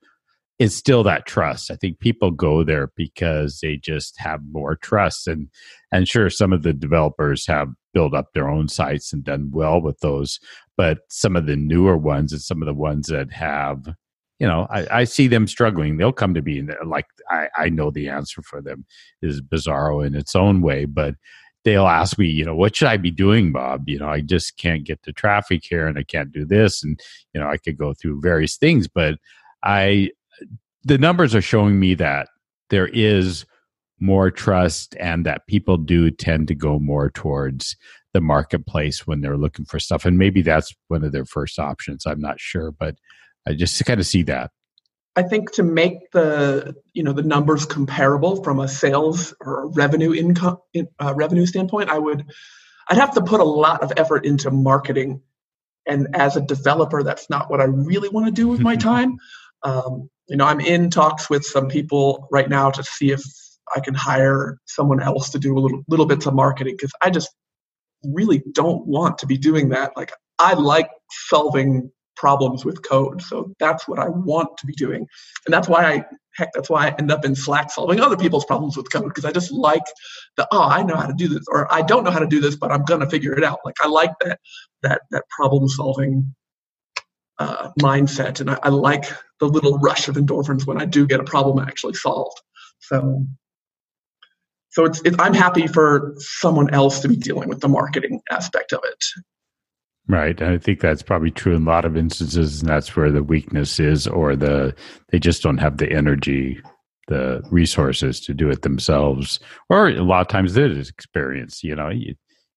[0.59, 1.71] it's still that trust.
[1.71, 5.49] I think people go there because they just have more trust and
[5.91, 9.81] and sure some of the developers have built up their own sites and done well
[9.81, 10.39] with those,
[10.77, 13.95] but some of the newer ones and some of the ones that have
[14.39, 15.99] you know, I, I see them struggling.
[15.99, 18.85] They'll come to me and uh, like I, I know the answer for them
[19.21, 21.15] is bizarro in its own way, but
[21.65, 23.89] they'll ask me, you know, what should I be doing, Bob?
[23.89, 26.83] You know, I just can't get the traffic here and I can't do this.
[26.83, 27.01] And,
[27.33, 29.17] you know, I could go through various things, but
[29.63, 30.11] I
[30.85, 32.29] the numbers are showing me that
[32.71, 33.45] there is
[34.01, 37.77] more trust and that people do tend to go more towards
[38.13, 40.05] the marketplace when they're looking for stuff.
[40.05, 42.05] And maybe that's one of their first options.
[42.07, 42.97] I'm not sure but
[43.47, 44.51] i just kind of see that.
[45.15, 50.15] I think to make the you know the numbers comparable from a sales or revenue
[50.15, 50.59] income
[50.99, 52.25] uh, revenue standpoint i would
[52.89, 55.23] i'd have to put a lot of effort into marketing.
[55.87, 59.19] And as a developer that's not what i really want to do with my time.
[59.65, 63.23] Um, you know, I'm in talks with some people right now to see if
[63.77, 67.11] I can hire someone else to do a little little bits of marketing because I
[67.11, 67.29] just
[68.03, 69.93] really don't want to be doing that.
[69.95, 75.07] Like I like solving problems with code, so that's what I want to be doing,
[75.45, 78.47] and that's why I heck that's why I end up in Slack solving other people's
[78.47, 79.85] problems with code because I just like
[80.39, 82.41] the oh I know how to do this or I don't know how to do
[82.41, 83.59] this but I'm gonna figure it out.
[83.67, 84.41] Like I like that
[84.83, 86.35] that that problem solving
[87.39, 89.05] uh, mindset, and I, I, like
[89.43, 92.41] the little rush of endorphins when I do get a problem actually solved.
[92.79, 93.27] So,
[94.71, 98.73] so it's, it, I'm happy for someone else to be dealing with the marketing aspect
[98.73, 99.05] of it.
[100.07, 103.11] Right, and I think that's probably true in a lot of instances, and that's where
[103.11, 104.77] the weakness is, or the
[105.11, 106.61] they just don't have the energy,
[107.09, 111.65] the resources to do it themselves, or a lot of times it is experience.
[111.65, 112.15] You know, you,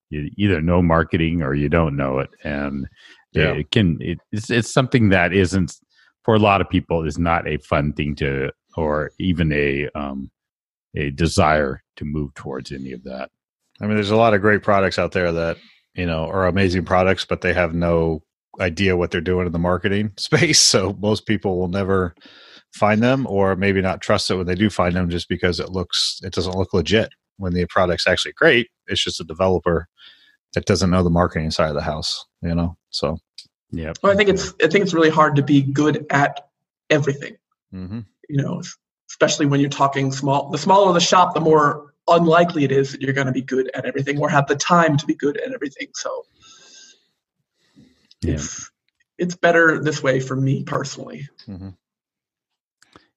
[0.09, 2.87] you either know marketing or you don't know it, and
[3.33, 3.53] yeah.
[3.53, 5.75] it can it, it's, it's something that isn't
[6.25, 10.29] for a lot of people is not a fun thing to or even a um
[10.97, 13.29] a desire to move towards any of that.
[13.79, 15.57] I mean there's a lot of great products out there that
[15.93, 18.23] you know are amazing products but they have no
[18.59, 20.59] idea what they're doing in the marketing space.
[20.59, 22.15] So most people will never
[22.73, 25.69] find them or maybe not trust it when they do find them just because it
[25.69, 27.09] looks it doesn't look legit.
[27.37, 29.87] When the product's actually great it's just a developer
[30.55, 32.77] that doesn't know the marketing side of the house you know?
[32.91, 33.19] So
[33.71, 33.93] yeah.
[34.01, 36.49] Well, I think it's I think it's really hard to be good at
[36.89, 37.37] everything.
[37.73, 37.99] Mm-hmm.
[38.29, 38.61] You know,
[39.09, 40.49] especially when you're talking small.
[40.49, 43.71] The smaller the shop, the more unlikely it is that you're going to be good
[43.73, 45.87] at everything or have the time to be good at everything.
[45.93, 46.25] So
[48.21, 48.33] yeah.
[48.33, 48.71] it's
[49.17, 51.29] it's better this way for me personally.
[51.47, 51.69] Mm-hmm.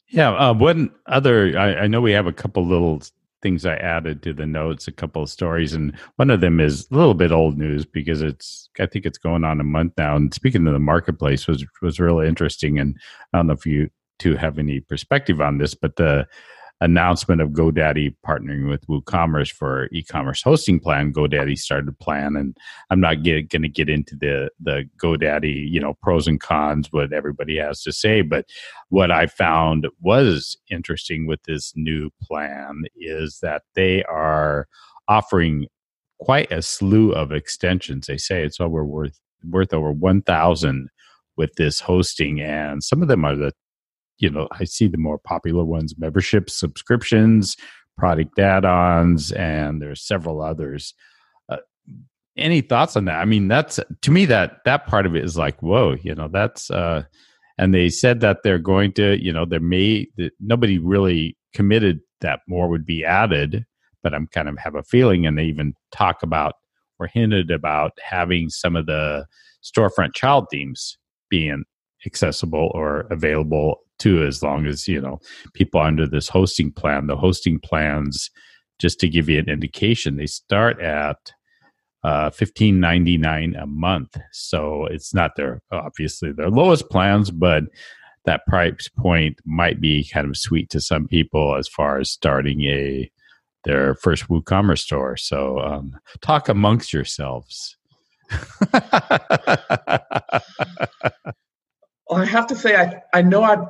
[0.08, 0.30] Yeah.
[0.30, 3.02] Uh, one other, I, I, know we have a couple little
[3.42, 6.88] things I added to the notes, a couple of stories, and one of them is
[6.90, 10.16] a little bit old news because it's I think it's going on a month now.
[10.16, 12.96] And speaking of the marketplace was was really interesting, and
[13.32, 16.26] I don't know if you two have any perspective on this, but the
[16.80, 21.12] announcement of GoDaddy partnering with WooCommerce for e-commerce hosting plan.
[21.12, 22.56] GoDaddy started a plan, and
[22.90, 27.12] I'm not going to get into the the GoDaddy you know pros and cons, what
[27.12, 28.22] everybody has to say.
[28.22, 28.46] But
[28.90, 34.68] what I found was interesting with this new plan is that they are
[35.08, 35.66] offering
[36.20, 38.06] quite a slew of extensions.
[38.06, 40.88] They say it's over worth worth over 1,000
[41.36, 43.52] with this hosting, and some of them are the
[44.18, 47.56] you know, I see the more popular ones membership subscriptions,
[47.96, 50.94] product add ons, and there's several others.
[51.48, 51.58] Uh,
[52.36, 53.20] any thoughts on that?
[53.20, 56.28] I mean, that's to me that that part of it is like, whoa, you know,
[56.28, 57.02] that's, uh,
[57.58, 62.00] and they said that they're going to, you know, there may, that nobody really committed
[62.20, 63.64] that more would be added,
[64.02, 66.54] but I'm kind of have a feeling, and they even talk about
[67.00, 69.26] or hinted about having some of the
[69.62, 71.64] storefront child themes being
[72.06, 75.20] accessible or available too as long as you know
[75.54, 77.06] people under this hosting plan.
[77.06, 78.30] The hosting plans
[78.78, 81.32] just to give you an indication they start at
[82.04, 84.16] uh, 15.99 a month.
[84.30, 87.64] So it's not their obviously their lowest plans but
[88.24, 92.62] that price point might be kind of sweet to some people as far as starting
[92.62, 93.10] a
[93.64, 95.16] their first woocommerce store.
[95.16, 97.76] So um, talk amongst yourselves
[102.08, 103.66] Well, I have to say, I, I know I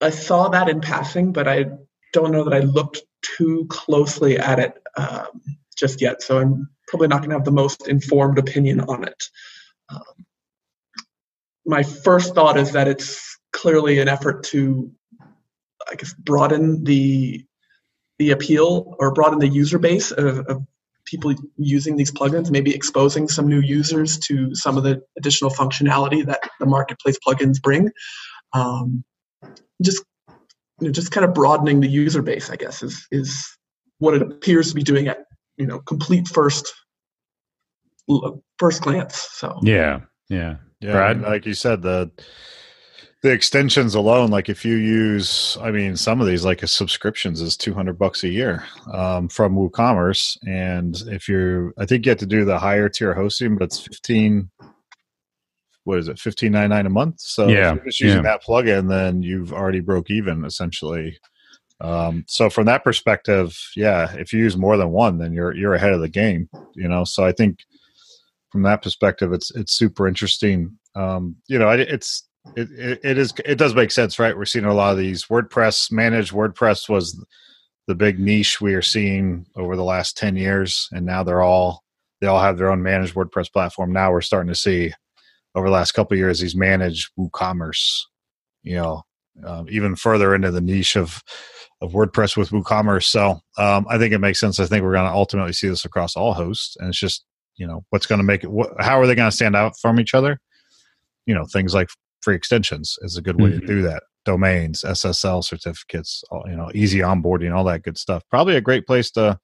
[0.00, 1.66] I saw that in passing, but I
[2.12, 5.42] don't know that I looked too closely at it um,
[5.76, 6.22] just yet.
[6.22, 9.24] So I'm probably not going to have the most informed opinion on it.
[9.88, 10.26] Um,
[11.64, 14.92] my first thought is that it's clearly an effort to,
[15.90, 17.44] I guess, broaden the
[18.18, 20.66] the appeal or broaden the user base of, of
[21.06, 26.24] people using these plugins, maybe exposing some new users to some of the additional functionality
[26.26, 27.90] that the marketplace plugins bring.
[28.52, 29.04] Um,
[29.82, 30.04] just
[30.80, 33.46] you know, just kind of broadening the user base, I guess, is is
[33.98, 35.24] what it appears to be doing at
[35.56, 36.72] you know complete first
[38.58, 39.28] first glance.
[39.32, 40.92] So yeah, yeah, yeah.
[40.92, 41.22] Brad?
[41.22, 42.10] Like you said, the
[43.26, 47.40] the extensions alone, like if you use, I mean, some of these like a subscriptions
[47.40, 52.10] is two hundred bucks a year um, from WooCommerce, and if you, I think you
[52.10, 54.48] have to do the higher tier hosting, but it's fifteen
[55.82, 57.20] what is it, fifteen ninety nine a month?
[57.20, 58.30] So yeah, if you're just using yeah.
[58.30, 61.18] that plugin, then you've already broke even essentially.
[61.80, 65.74] Um, so from that perspective, yeah, if you use more than one, then you're you're
[65.74, 66.48] ahead of the game.
[66.74, 67.58] You know, so I think
[68.50, 70.78] from that perspective, it's it's super interesting.
[70.94, 72.22] Um, you know, it's
[72.54, 74.36] it, it, is it does make sense, right?
[74.36, 76.32] We're seeing a lot of these WordPress managed.
[76.32, 77.22] WordPress was
[77.86, 81.82] the big niche we are seeing over the last ten years, and now they're all
[82.20, 83.92] they all have their own managed WordPress platform.
[83.92, 84.92] Now we're starting to see
[85.54, 88.02] over the last couple years he's managed WooCommerce.
[88.62, 89.02] You know,
[89.44, 91.22] um, even further into the niche of
[91.82, 93.04] of WordPress with WooCommerce.
[93.04, 94.58] So um, I think it makes sense.
[94.58, 97.24] I think we're going to ultimately see this across all hosts, and it's just
[97.56, 98.50] you know what's going to make it.
[98.50, 100.38] Wh- how are they going to stand out from each other?
[101.26, 101.88] You know, things like
[102.26, 103.60] free extensions is a good way mm-hmm.
[103.60, 104.02] to do that.
[104.24, 108.24] Domains, SSL certificates, all, you know, easy onboarding, all that good stuff.
[108.28, 109.38] Probably a great place to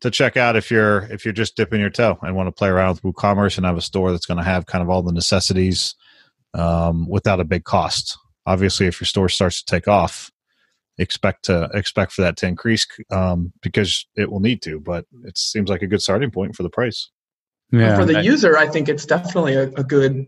[0.00, 2.68] to check out if you're if you're just dipping your toe and want to play
[2.68, 5.12] around with WooCommerce and have a store that's going to have kind of all the
[5.12, 5.94] necessities
[6.54, 8.18] um, without a big cost.
[8.44, 10.32] Obviously, if your store starts to take off,
[10.98, 14.80] expect to expect for that to increase um, because it will need to.
[14.80, 17.08] But it seems like a good starting point for the price.
[17.70, 20.26] Yeah, for the I, user, I think it's definitely a, a good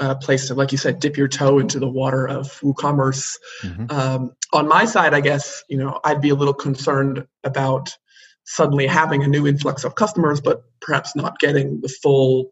[0.00, 3.36] uh, place to, like you said, dip your toe into the water of WooCommerce.
[3.62, 3.86] Mm-hmm.
[3.90, 7.96] Um, on my side, I guess you know I'd be a little concerned about
[8.44, 12.50] suddenly having a new influx of customers, but perhaps not getting the full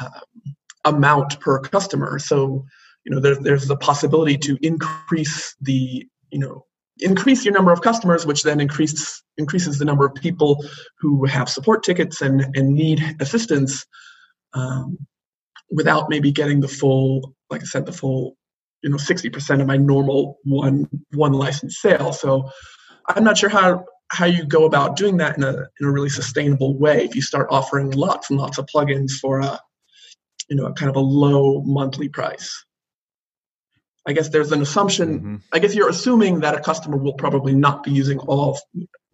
[0.00, 0.10] um,
[0.84, 2.18] amount per customer.
[2.18, 2.64] So,
[3.04, 6.66] you know, there's there's the possibility to increase the, you know,
[6.98, 10.64] increase your number of customers, which then increases increases the number of people
[11.00, 13.86] who have support tickets and and need assistance,
[14.54, 14.98] um,
[15.72, 18.36] without maybe getting the full, like I said, the full,
[18.82, 22.12] you know, sixty percent of my normal one one license sale.
[22.12, 22.50] So.
[23.08, 26.08] I'm not sure how how you go about doing that in a in a really
[26.08, 27.04] sustainable way.
[27.04, 29.58] If you start offering lots and lots of plugins for a
[30.48, 32.64] you know a kind of a low monthly price.
[34.06, 35.18] I guess there's an assumption.
[35.18, 35.36] Mm-hmm.
[35.52, 38.58] I guess you're assuming that a customer will probably not be using all.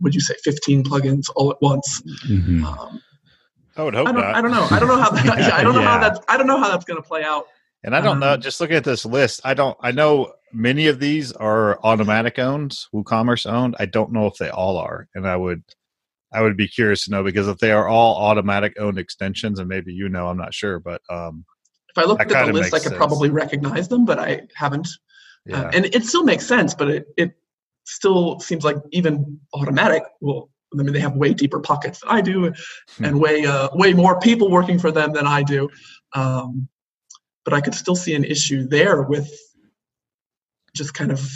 [0.00, 2.02] Would you say 15 plugins all at once?
[2.26, 2.64] Mm-hmm.
[2.64, 3.02] Um,
[3.78, 4.34] I would hope I don't, not.
[4.34, 4.66] I don't know.
[4.70, 5.10] I don't know how.
[5.10, 5.88] That, yeah, I don't know yeah.
[5.88, 6.20] how that's.
[6.28, 7.46] I don't know how that's going to play out.
[7.84, 8.36] And I don't um, know.
[8.36, 9.76] Just looking at this list, I don't.
[9.80, 13.76] I know many of these are Automattic owned, WooCommerce owned.
[13.78, 15.62] I don't know if they all are, and I would
[16.32, 19.68] I would be curious to know because if they are all Automattic owned extensions, and
[19.68, 21.44] maybe you know, I'm not sure, but um,
[21.88, 22.96] if I looked at the list, I could sense.
[22.96, 24.88] probably recognize them, but I haven't.
[24.88, 25.62] Uh, yeah.
[25.62, 27.32] Uh, and it still makes sense, but it, it
[27.84, 32.20] still seems like even Automattic well I mean, they have way deeper pockets than I
[32.20, 32.52] do,
[32.96, 33.04] hmm.
[33.04, 35.68] and way uh, way more people working for them than I do.
[36.12, 36.68] Um,
[37.44, 39.30] but I could still see an issue there with
[40.74, 41.26] just kind of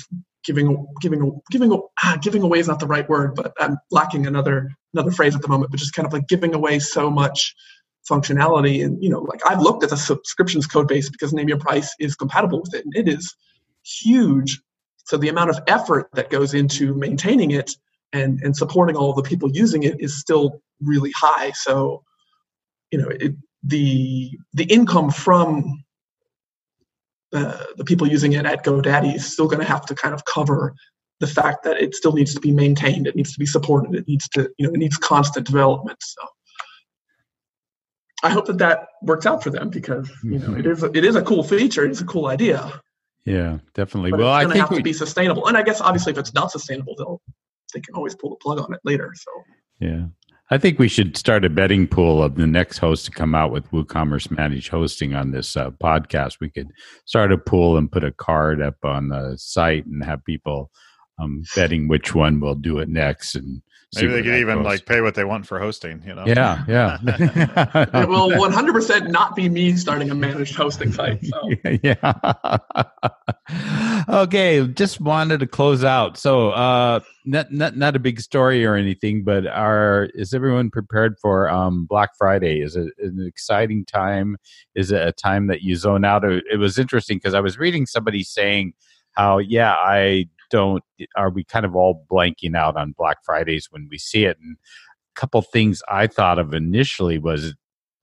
[0.44, 4.70] giving giving giving ah, giving away is not the right word, but I'm lacking another
[4.92, 5.70] another phrase at the moment.
[5.70, 7.54] But just kind of like giving away so much
[8.08, 11.58] functionality, and you know, like I've looked at the subscriptions code base because Name Your
[11.58, 13.34] Price is compatible with it, and it is
[13.84, 14.60] huge.
[15.04, 17.72] So the amount of effort that goes into maintaining it
[18.12, 21.50] and and supporting all the people using it is still really high.
[21.52, 22.02] So,
[22.90, 25.84] you know, it, the the income from
[27.32, 30.24] uh, the people using it at GoDaddy is still going to have to kind of
[30.24, 30.74] cover
[31.20, 34.06] the fact that it still needs to be maintained, it needs to be supported, it
[34.08, 35.98] needs to you know it needs constant development.
[36.02, 36.22] So.
[38.24, 41.04] I hope that that works out for them because you know it is a, it
[41.04, 41.84] is a cool feature.
[41.84, 42.80] It's a cool idea.
[43.24, 44.12] Yeah, definitely.
[44.12, 44.76] But well, I think have we...
[44.76, 47.20] to be sustainable, and I guess obviously if it's not sustainable, they'll
[47.72, 49.12] they can always pull the plug on it later.
[49.14, 49.30] So
[49.80, 50.04] yeah.
[50.50, 53.52] I think we should start a betting pool of the next host to come out
[53.52, 56.40] with WooCommerce managed hosting on this uh, podcast.
[56.40, 56.68] We could
[57.06, 60.70] start a pool and put a card up on the site and have people
[61.18, 63.62] um, betting which one will do it next and
[63.94, 64.64] Maybe they could even goes.
[64.64, 66.24] like pay what they want for hosting, you know?
[66.26, 66.98] Yeah, yeah.
[67.02, 71.22] it will 100% not be me starting a managed hosting site.
[71.24, 71.50] So.
[71.82, 72.58] Yeah.
[74.08, 76.16] Okay, just wanted to close out.
[76.16, 81.16] So, uh, not not not a big story or anything, but are is everyone prepared
[81.20, 82.60] for um, Black Friday?
[82.60, 84.36] Is it an exciting time?
[84.74, 86.24] Is it a time that you zone out?
[86.24, 88.74] It was interesting because I was reading somebody saying
[89.12, 90.82] how yeah I don't
[91.16, 94.38] are we kind of all blanking out on Black Fridays when we see it?
[94.42, 94.56] And
[95.16, 97.54] a couple things I thought of initially was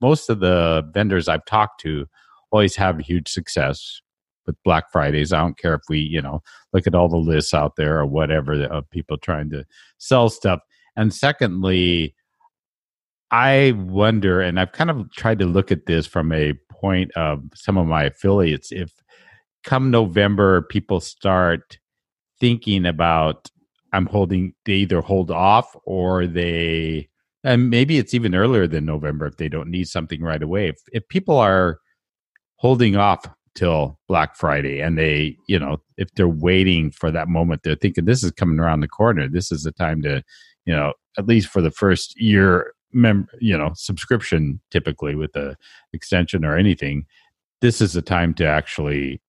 [0.02, 2.06] most of the vendors I've talked to
[2.52, 4.02] always have huge success
[4.50, 5.32] with Black Fridays.
[5.32, 6.42] I don't care if we, you know,
[6.74, 9.64] look at all the lists out there or whatever of people trying to
[10.00, 10.60] sell stuff.
[10.96, 12.16] And secondly,
[13.32, 17.44] I wonder, and I've kind of tried to look at this from a point of
[17.54, 18.92] some of my affiliates, if
[19.64, 21.78] come November people start
[22.40, 23.50] thinking about
[23.92, 27.10] I'm holding they either hold off or they
[27.44, 30.70] and maybe it's even earlier than November if they don't need something right away.
[30.70, 31.80] If if people are
[32.58, 33.26] holding off
[33.60, 38.06] till Black Friday and they, you know, if they're waiting for that moment, they're thinking
[38.06, 39.28] this is coming around the corner.
[39.28, 40.24] This is the time to,
[40.66, 45.58] you know, at least for the first year mem you know, subscription typically with the
[45.92, 47.06] extension or anything,
[47.60, 49.22] this is the time to actually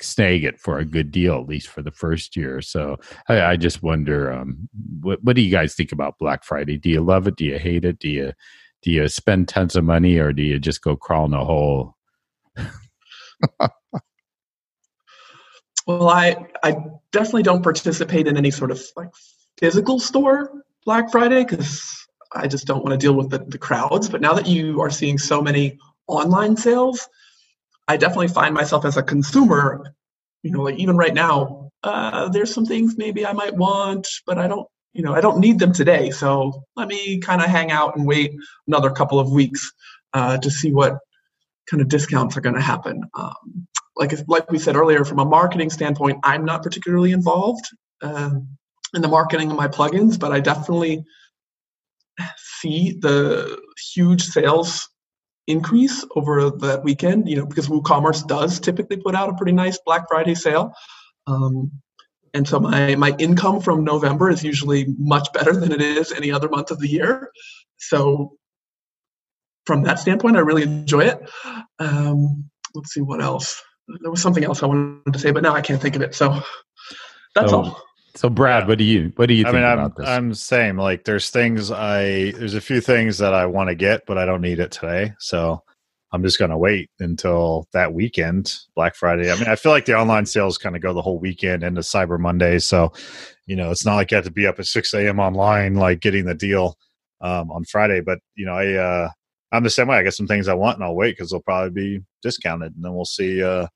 [0.00, 2.60] snag it for a good deal, at least for the first year.
[2.60, 2.96] So
[3.28, 4.68] I, I just wonder, um,
[5.00, 6.78] what, what do you guys think about Black Friday?
[6.78, 7.36] Do you love it?
[7.36, 7.98] Do you hate it?
[7.98, 8.32] Do you
[8.82, 11.96] do you spend tons of money, or do you just go crawl in a hole?
[15.86, 16.76] well, I I
[17.12, 19.10] definitely don't participate in any sort of like
[19.58, 24.08] physical store Black Friday because I just don't want to deal with the, the crowds.
[24.08, 27.08] But now that you are seeing so many online sales,
[27.88, 29.94] I definitely find myself as a consumer,
[30.42, 34.38] you know, like even right now, uh, there's some things maybe I might want, but
[34.38, 36.10] I don't, you know, I don't need them today.
[36.10, 38.32] So let me kind of hang out and wait
[38.66, 39.72] another couple of weeks
[40.12, 40.98] uh, to see what
[41.70, 43.02] kind of discounts are going to happen.
[43.14, 47.64] Um, like like we said earlier, from a marketing standpoint, I'm not particularly involved
[48.02, 48.48] um,
[48.94, 51.04] in the marketing of my plugins, but I definitely
[52.36, 53.58] see the
[53.94, 54.88] huge sales
[55.46, 59.78] increase over that weekend, you know, because WooCommerce does typically put out a pretty nice
[59.84, 60.72] Black Friday sale.
[61.26, 61.72] Um,
[62.34, 66.30] and so my, my income from November is usually much better than it is any
[66.30, 67.30] other month of the year.
[67.78, 68.36] So
[69.66, 71.30] from that standpoint, I really enjoy it.
[71.78, 73.62] Um, let's see what else.
[74.00, 76.14] There was something else I wanted to say, but now I can't think of it.
[76.14, 76.40] So
[77.34, 77.82] that's so, all.
[78.14, 80.08] So, Brad, what do you what do you I think mean, about I'm, this?
[80.08, 80.76] I'm same.
[80.76, 84.26] Like, there's things I there's a few things that I want to get, but I
[84.26, 85.12] don't need it today.
[85.18, 85.62] So,
[86.12, 89.32] I'm just gonna wait until that weekend, Black Friday.
[89.32, 91.80] I mean, I feel like the online sales kind of go the whole weekend into
[91.80, 92.58] Cyber Monday.
[92.58, 92.92] So,
[93.46, 95.18] you know, it's not like you have to be up at 6 a.m.
[95.18, 96.76] online, like getting the deal
[97.22, 98.02] um, on Friday.
[98.02, 99.10] But you know, I uh,
[99.52, 99.98] I'm the same way.
[99.98, 102.84] I get some things I want, and I'll wait because they'll probably be discounted, and
[102.84, 103.66] then we'll see uh,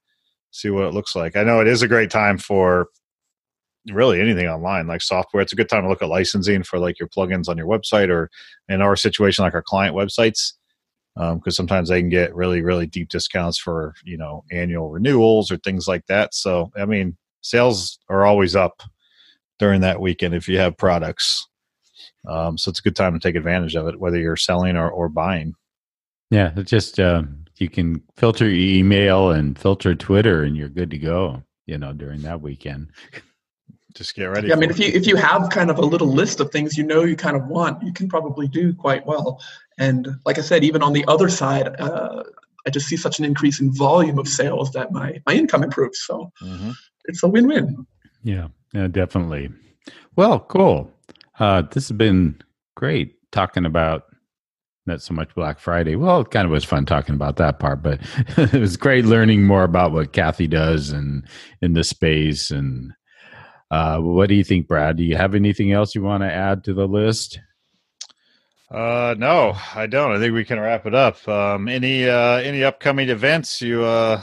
[0.50, 1.36] see what it looks like.
[1.36, 2.88] I know it is a great time for
[3.92, 6.98] really anything online like software it's a good time to look at licensing for like
[6.98, 8.28] your plugins on your website or
[8.68, 10.54] in our situation like our client websites
[11.16, 15.50] because um, sometimes they can get really really deep discounts for you know annual renewals
[15.50, 16.34] or things like that.
[16.34, 18.82] So I mean, sales are always up
[19.58, 21.48] during that weekend if you have products.
[22.28, 24.90] Um, so it's a good time to take advantage of it, whether you're selling or,
[24.90, 25.54] or buying.
[26.30, 27.22] Yeah, it's just uh,
[27.56, 31.42] you can filter your email and filter Twitter, and you're good to go.
[31.66, 32.90] You know, during that weekend.
[33.96, 34.48] Just get ready.
[34.48, 36.76] Yeah, I mean, if you if you have kind of a little list of things
[36.76, 39.40] you know you kind of want, you can probably do quite well.
[39.78, 42.22] And like I said, even on the other side, uh,
[42.66, 46.00] I just see such an increase in volume of sales that my my income improves.
[46.00, 46.72] So mm-hmm.
[47.06, 47.86] it's a win win.
[48.22, 49.50] Yeah, yeah, definitely.
[50.14, 50.90] Well, cool.
[51.38, 52.40] Uh, this has been
[52.74, 54.04] great talking about
[54.86, 55.96] not so much Black Friday.
[55.96, 58.00] Well, it kind of was fun talking about that part, but
[58.36, 61.26] it was great learning more about what Kathy does and
[61.60, 62.92] in the space and
[63.70, 64.96] uh, what do you think, Brad?
[64.96, 67.40] Do you have anything else you want to add to the list?
[68.70, 70.12] Uh, no, I don't.
[70.12, 71.26] I think we can wrap it up.
[71.28, 74.20] Um, any uh, any upcoming events you uh,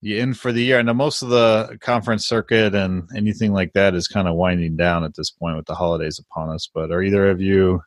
[0.00, 0.78] you in for the year?
[0.78, 4.76] I know most of the conference circuit and anything like that is kind of winding
[4.76, 6.68] down at this point with the holidays upon us.
[6.72, 7.82] But are either of you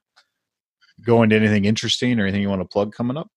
[1.03, 3.29] going to anything interesting or anything you want to plug coming up?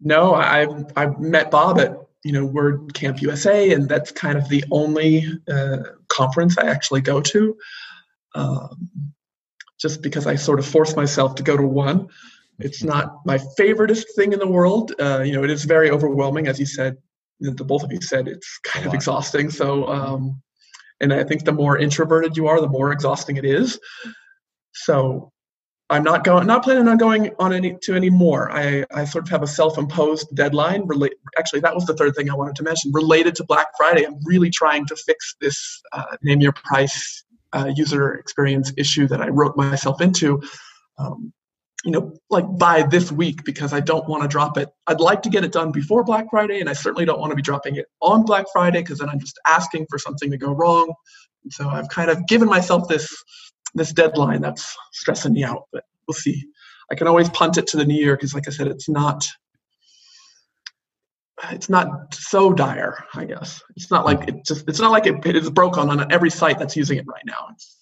[0.00, 4.48] No, I've I've met Bob at you know Word Camp USA, and that's kind of
[4.48, 5.78] the only uh,
[6.08, 7.56] conference I actually go to.
[8.34, 9.12] Um,
[9.80, 12.08] just because I sort of force myself to go to one.
[12.58, 14.92] It's not my favoriteest thing in the world.
[15.00, 16.98] Uh, you know, it is very overwhelming, as you said.
[17.40, 19.48] The both of you said it's kind of exhausting.
[19.48, 20.42] So, um,
[21.00, 23.80] and I think the more introverted you are, the more exhausting it is.
[24.72, 25.32] So,
[25.90, 28.50] I'm not going, not planning on going on any to any more.
[28.52, 30.86] I, I sort of have a self-imposed deadline.
[30.86, 32.92] Relate, actually, that was the third thing I wanted to mention.
[32.92, 37.72] Related to Black Friday, I'm really trying to fix this uh, name your price uh,
[37.74, 40.40] user experience issue that I wrote myself into.
[40.96, 41.32] Um,
[41.84, 44.68] you know, like by this week because I don't want to drop it.
[44.86, 47.36] I'd like to get it done before Black Friday, and I certainly don't want to
[47.36, 50.52] be dropping it on Black Friday because then I'm just asking for something to go
[50.52, 50.92] wrong.
[51.42, 53.10] And so I've kind of given myself this
[53.74, 56.44] this deadline that's stressing me out, but we'll see.
[56.90, 59.26] I can always punt it to the new year because, like I said, it's not
[61.50, 63.04] it's not so dire.
[63.14, 66.12] I guess it's not like it just it's not like it, it is broken on
[66.12, 67.48] every site that's using it right now.
[67.52, 67.76] It's,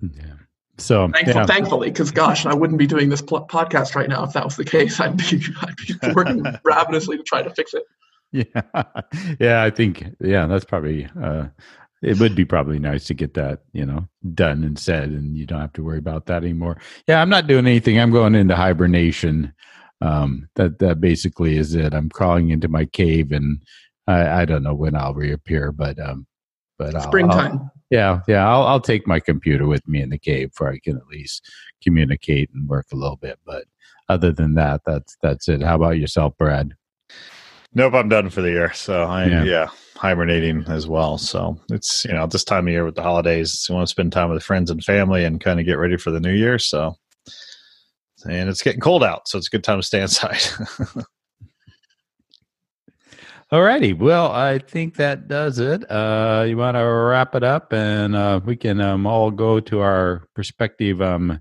[0.00, 0.34] yeah.
[0.78, 1.46] So Thankful, yeah.
[1.46, 4.56] thankfully, because gosh, I wouldn't be doing this pl- podcast right now if that was
[4.56, 4.98] the case.
[4.98, 7.84] I'd be I'd be working ravenously to try to fix it.
[8.32, 8.82] Yeah,
[9.40, 9.62] yeah.
[9.62, 11.46] I think yeah, that's probably uh,
[12.02, 15.46] it would be probably nice to get that you know done and said and you
[15.46, 16.78] don't have to worry about that anymore.
[17.06, 17.98] Yeah i'm not doing anything.
[17.98, 19.52] I'm going into hibernation.
[20.00, 21.94] Um that that basically is it.
[21.94, 23.62] I'm crawling into my cave and
[24.06, 26.26] i i don't know when i'll reappear but um
[26.78, 30.52] but springtime I'll, yeah yeah I'll, I'll take my computer with me in the cave
[30.56, 31.50] where i can at least
[31.82, 33.64] communicate and work a little bit but
[34.08, 35.62] other than that that's that's it.
[35.62, 36.74] How about yourself brad
[37.74, 38.72] Nope, I'm done for the year.
[38.72, 39.44] So I yeah.
[39.44, 39.68] yeah.
[39.96, 41.18] hibernating as well.
[41.18, 44.12] So it's you know this time of year with the holidays, you want to spend
[44.12, 46.58] time with friends and family and kind of get ready for the new year.
[46.58, 46.96] So
[48.28, 50.40] and it's getting cold out, so it's a good time to stay inside.
[53.52, 55.90] Alrighty, well, I think that does it.
[55.90, 59.80] Uh, you want to wrap it up, and uh, we can um, all go to
[59.80, 61.40] our perspective um,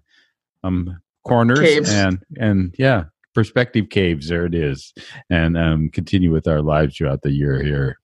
[0.63, 1.91] um, corners Caves.
[1.91, 4.93] and and yeah, perspective caves there it is
[5.29, 7.99] and um, continue with our lives throughout the year here.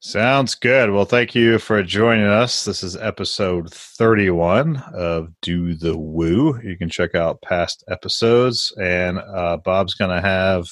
[0.00, 0.90] Sounds good.
[0.90, 2.64] Well thank you for joining us.
[2.64, 6.60] This is episode 31 of do the woo.
[6.60, 10.64] You can check out past episodes and uh, bob's gonna have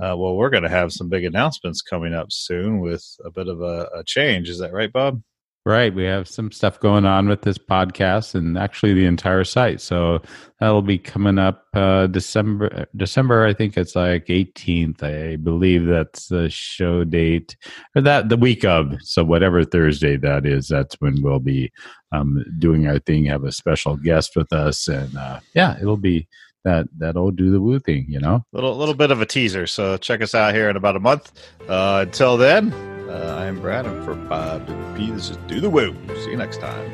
[0.00, 3.60] uh, well we're gonna have some big announcements coming up soon with a bit of
[3.60, 4.48] a, a change.
[4.48, 5.20] Is that right bob
[5.68, 5.94] Right.
[5.94, 9.82] We have some stuff going on with this podcast and actually the entire site.
[9.82, 10.22] So
[10.60, 12.86] that'll be coming up uh, December.
[12.96, 15.02] December, I think it's like 18th.
[15.02, 17.54] I believe that's the show date
[17.94, 18.94] or that the week of.
[19.02, 21.70] So whatever Thursday that is, that's when we'll be
[22.12, 23.26] um, doing our thing.
[23.26, 26.28] Have a special guest with us, and uh, yeah, it'll be
[26.64, 28.06] that that old do the woo thing.
[28.08, 29.66] You know, little little bit of a teaser.
[29.66, 31.30] So check us out here in about a month.
[31.68, 32.97] Uh, until then.
[33.08, 35.96] Uh, I'm Brad, and for Bob P, this is Do the Woo.
[36.08, 36.90] See you next time.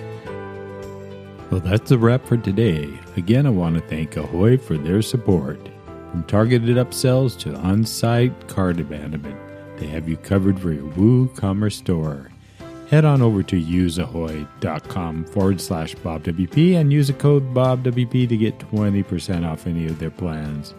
[1.51, 2.89] Well, that's a wrap for today.
[3.17, 5.59] Again, I want to thank Ahoy for their support.
[6.13, 9.37] From targeted upsells to on site cart abandonment,
[9.79, 12.31] they have you covered for your WooCommerce store.
[12.89, 18.59] Head on over to useahoy.com forward slash BobWP and use the code BobWP to get
[18.61, 20.75] 20% off any of their plans.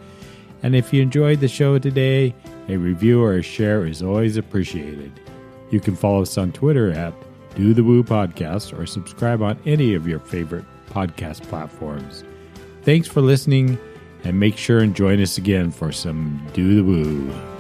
[0.64, 2.34] And if you enjoyed the show today,
[2.70, 5.12] a review or a share is always appreciated.
[5.70, 7.14] You can follow us on Twitter at
[7.56, 12.24] Do the Woo Podcast or subscribe on any of your favorite podcast platforms.
[12.84, 13.80] Thanks for listening,
[14.24, 17.55] and make sure and join us again for some Do the Woo.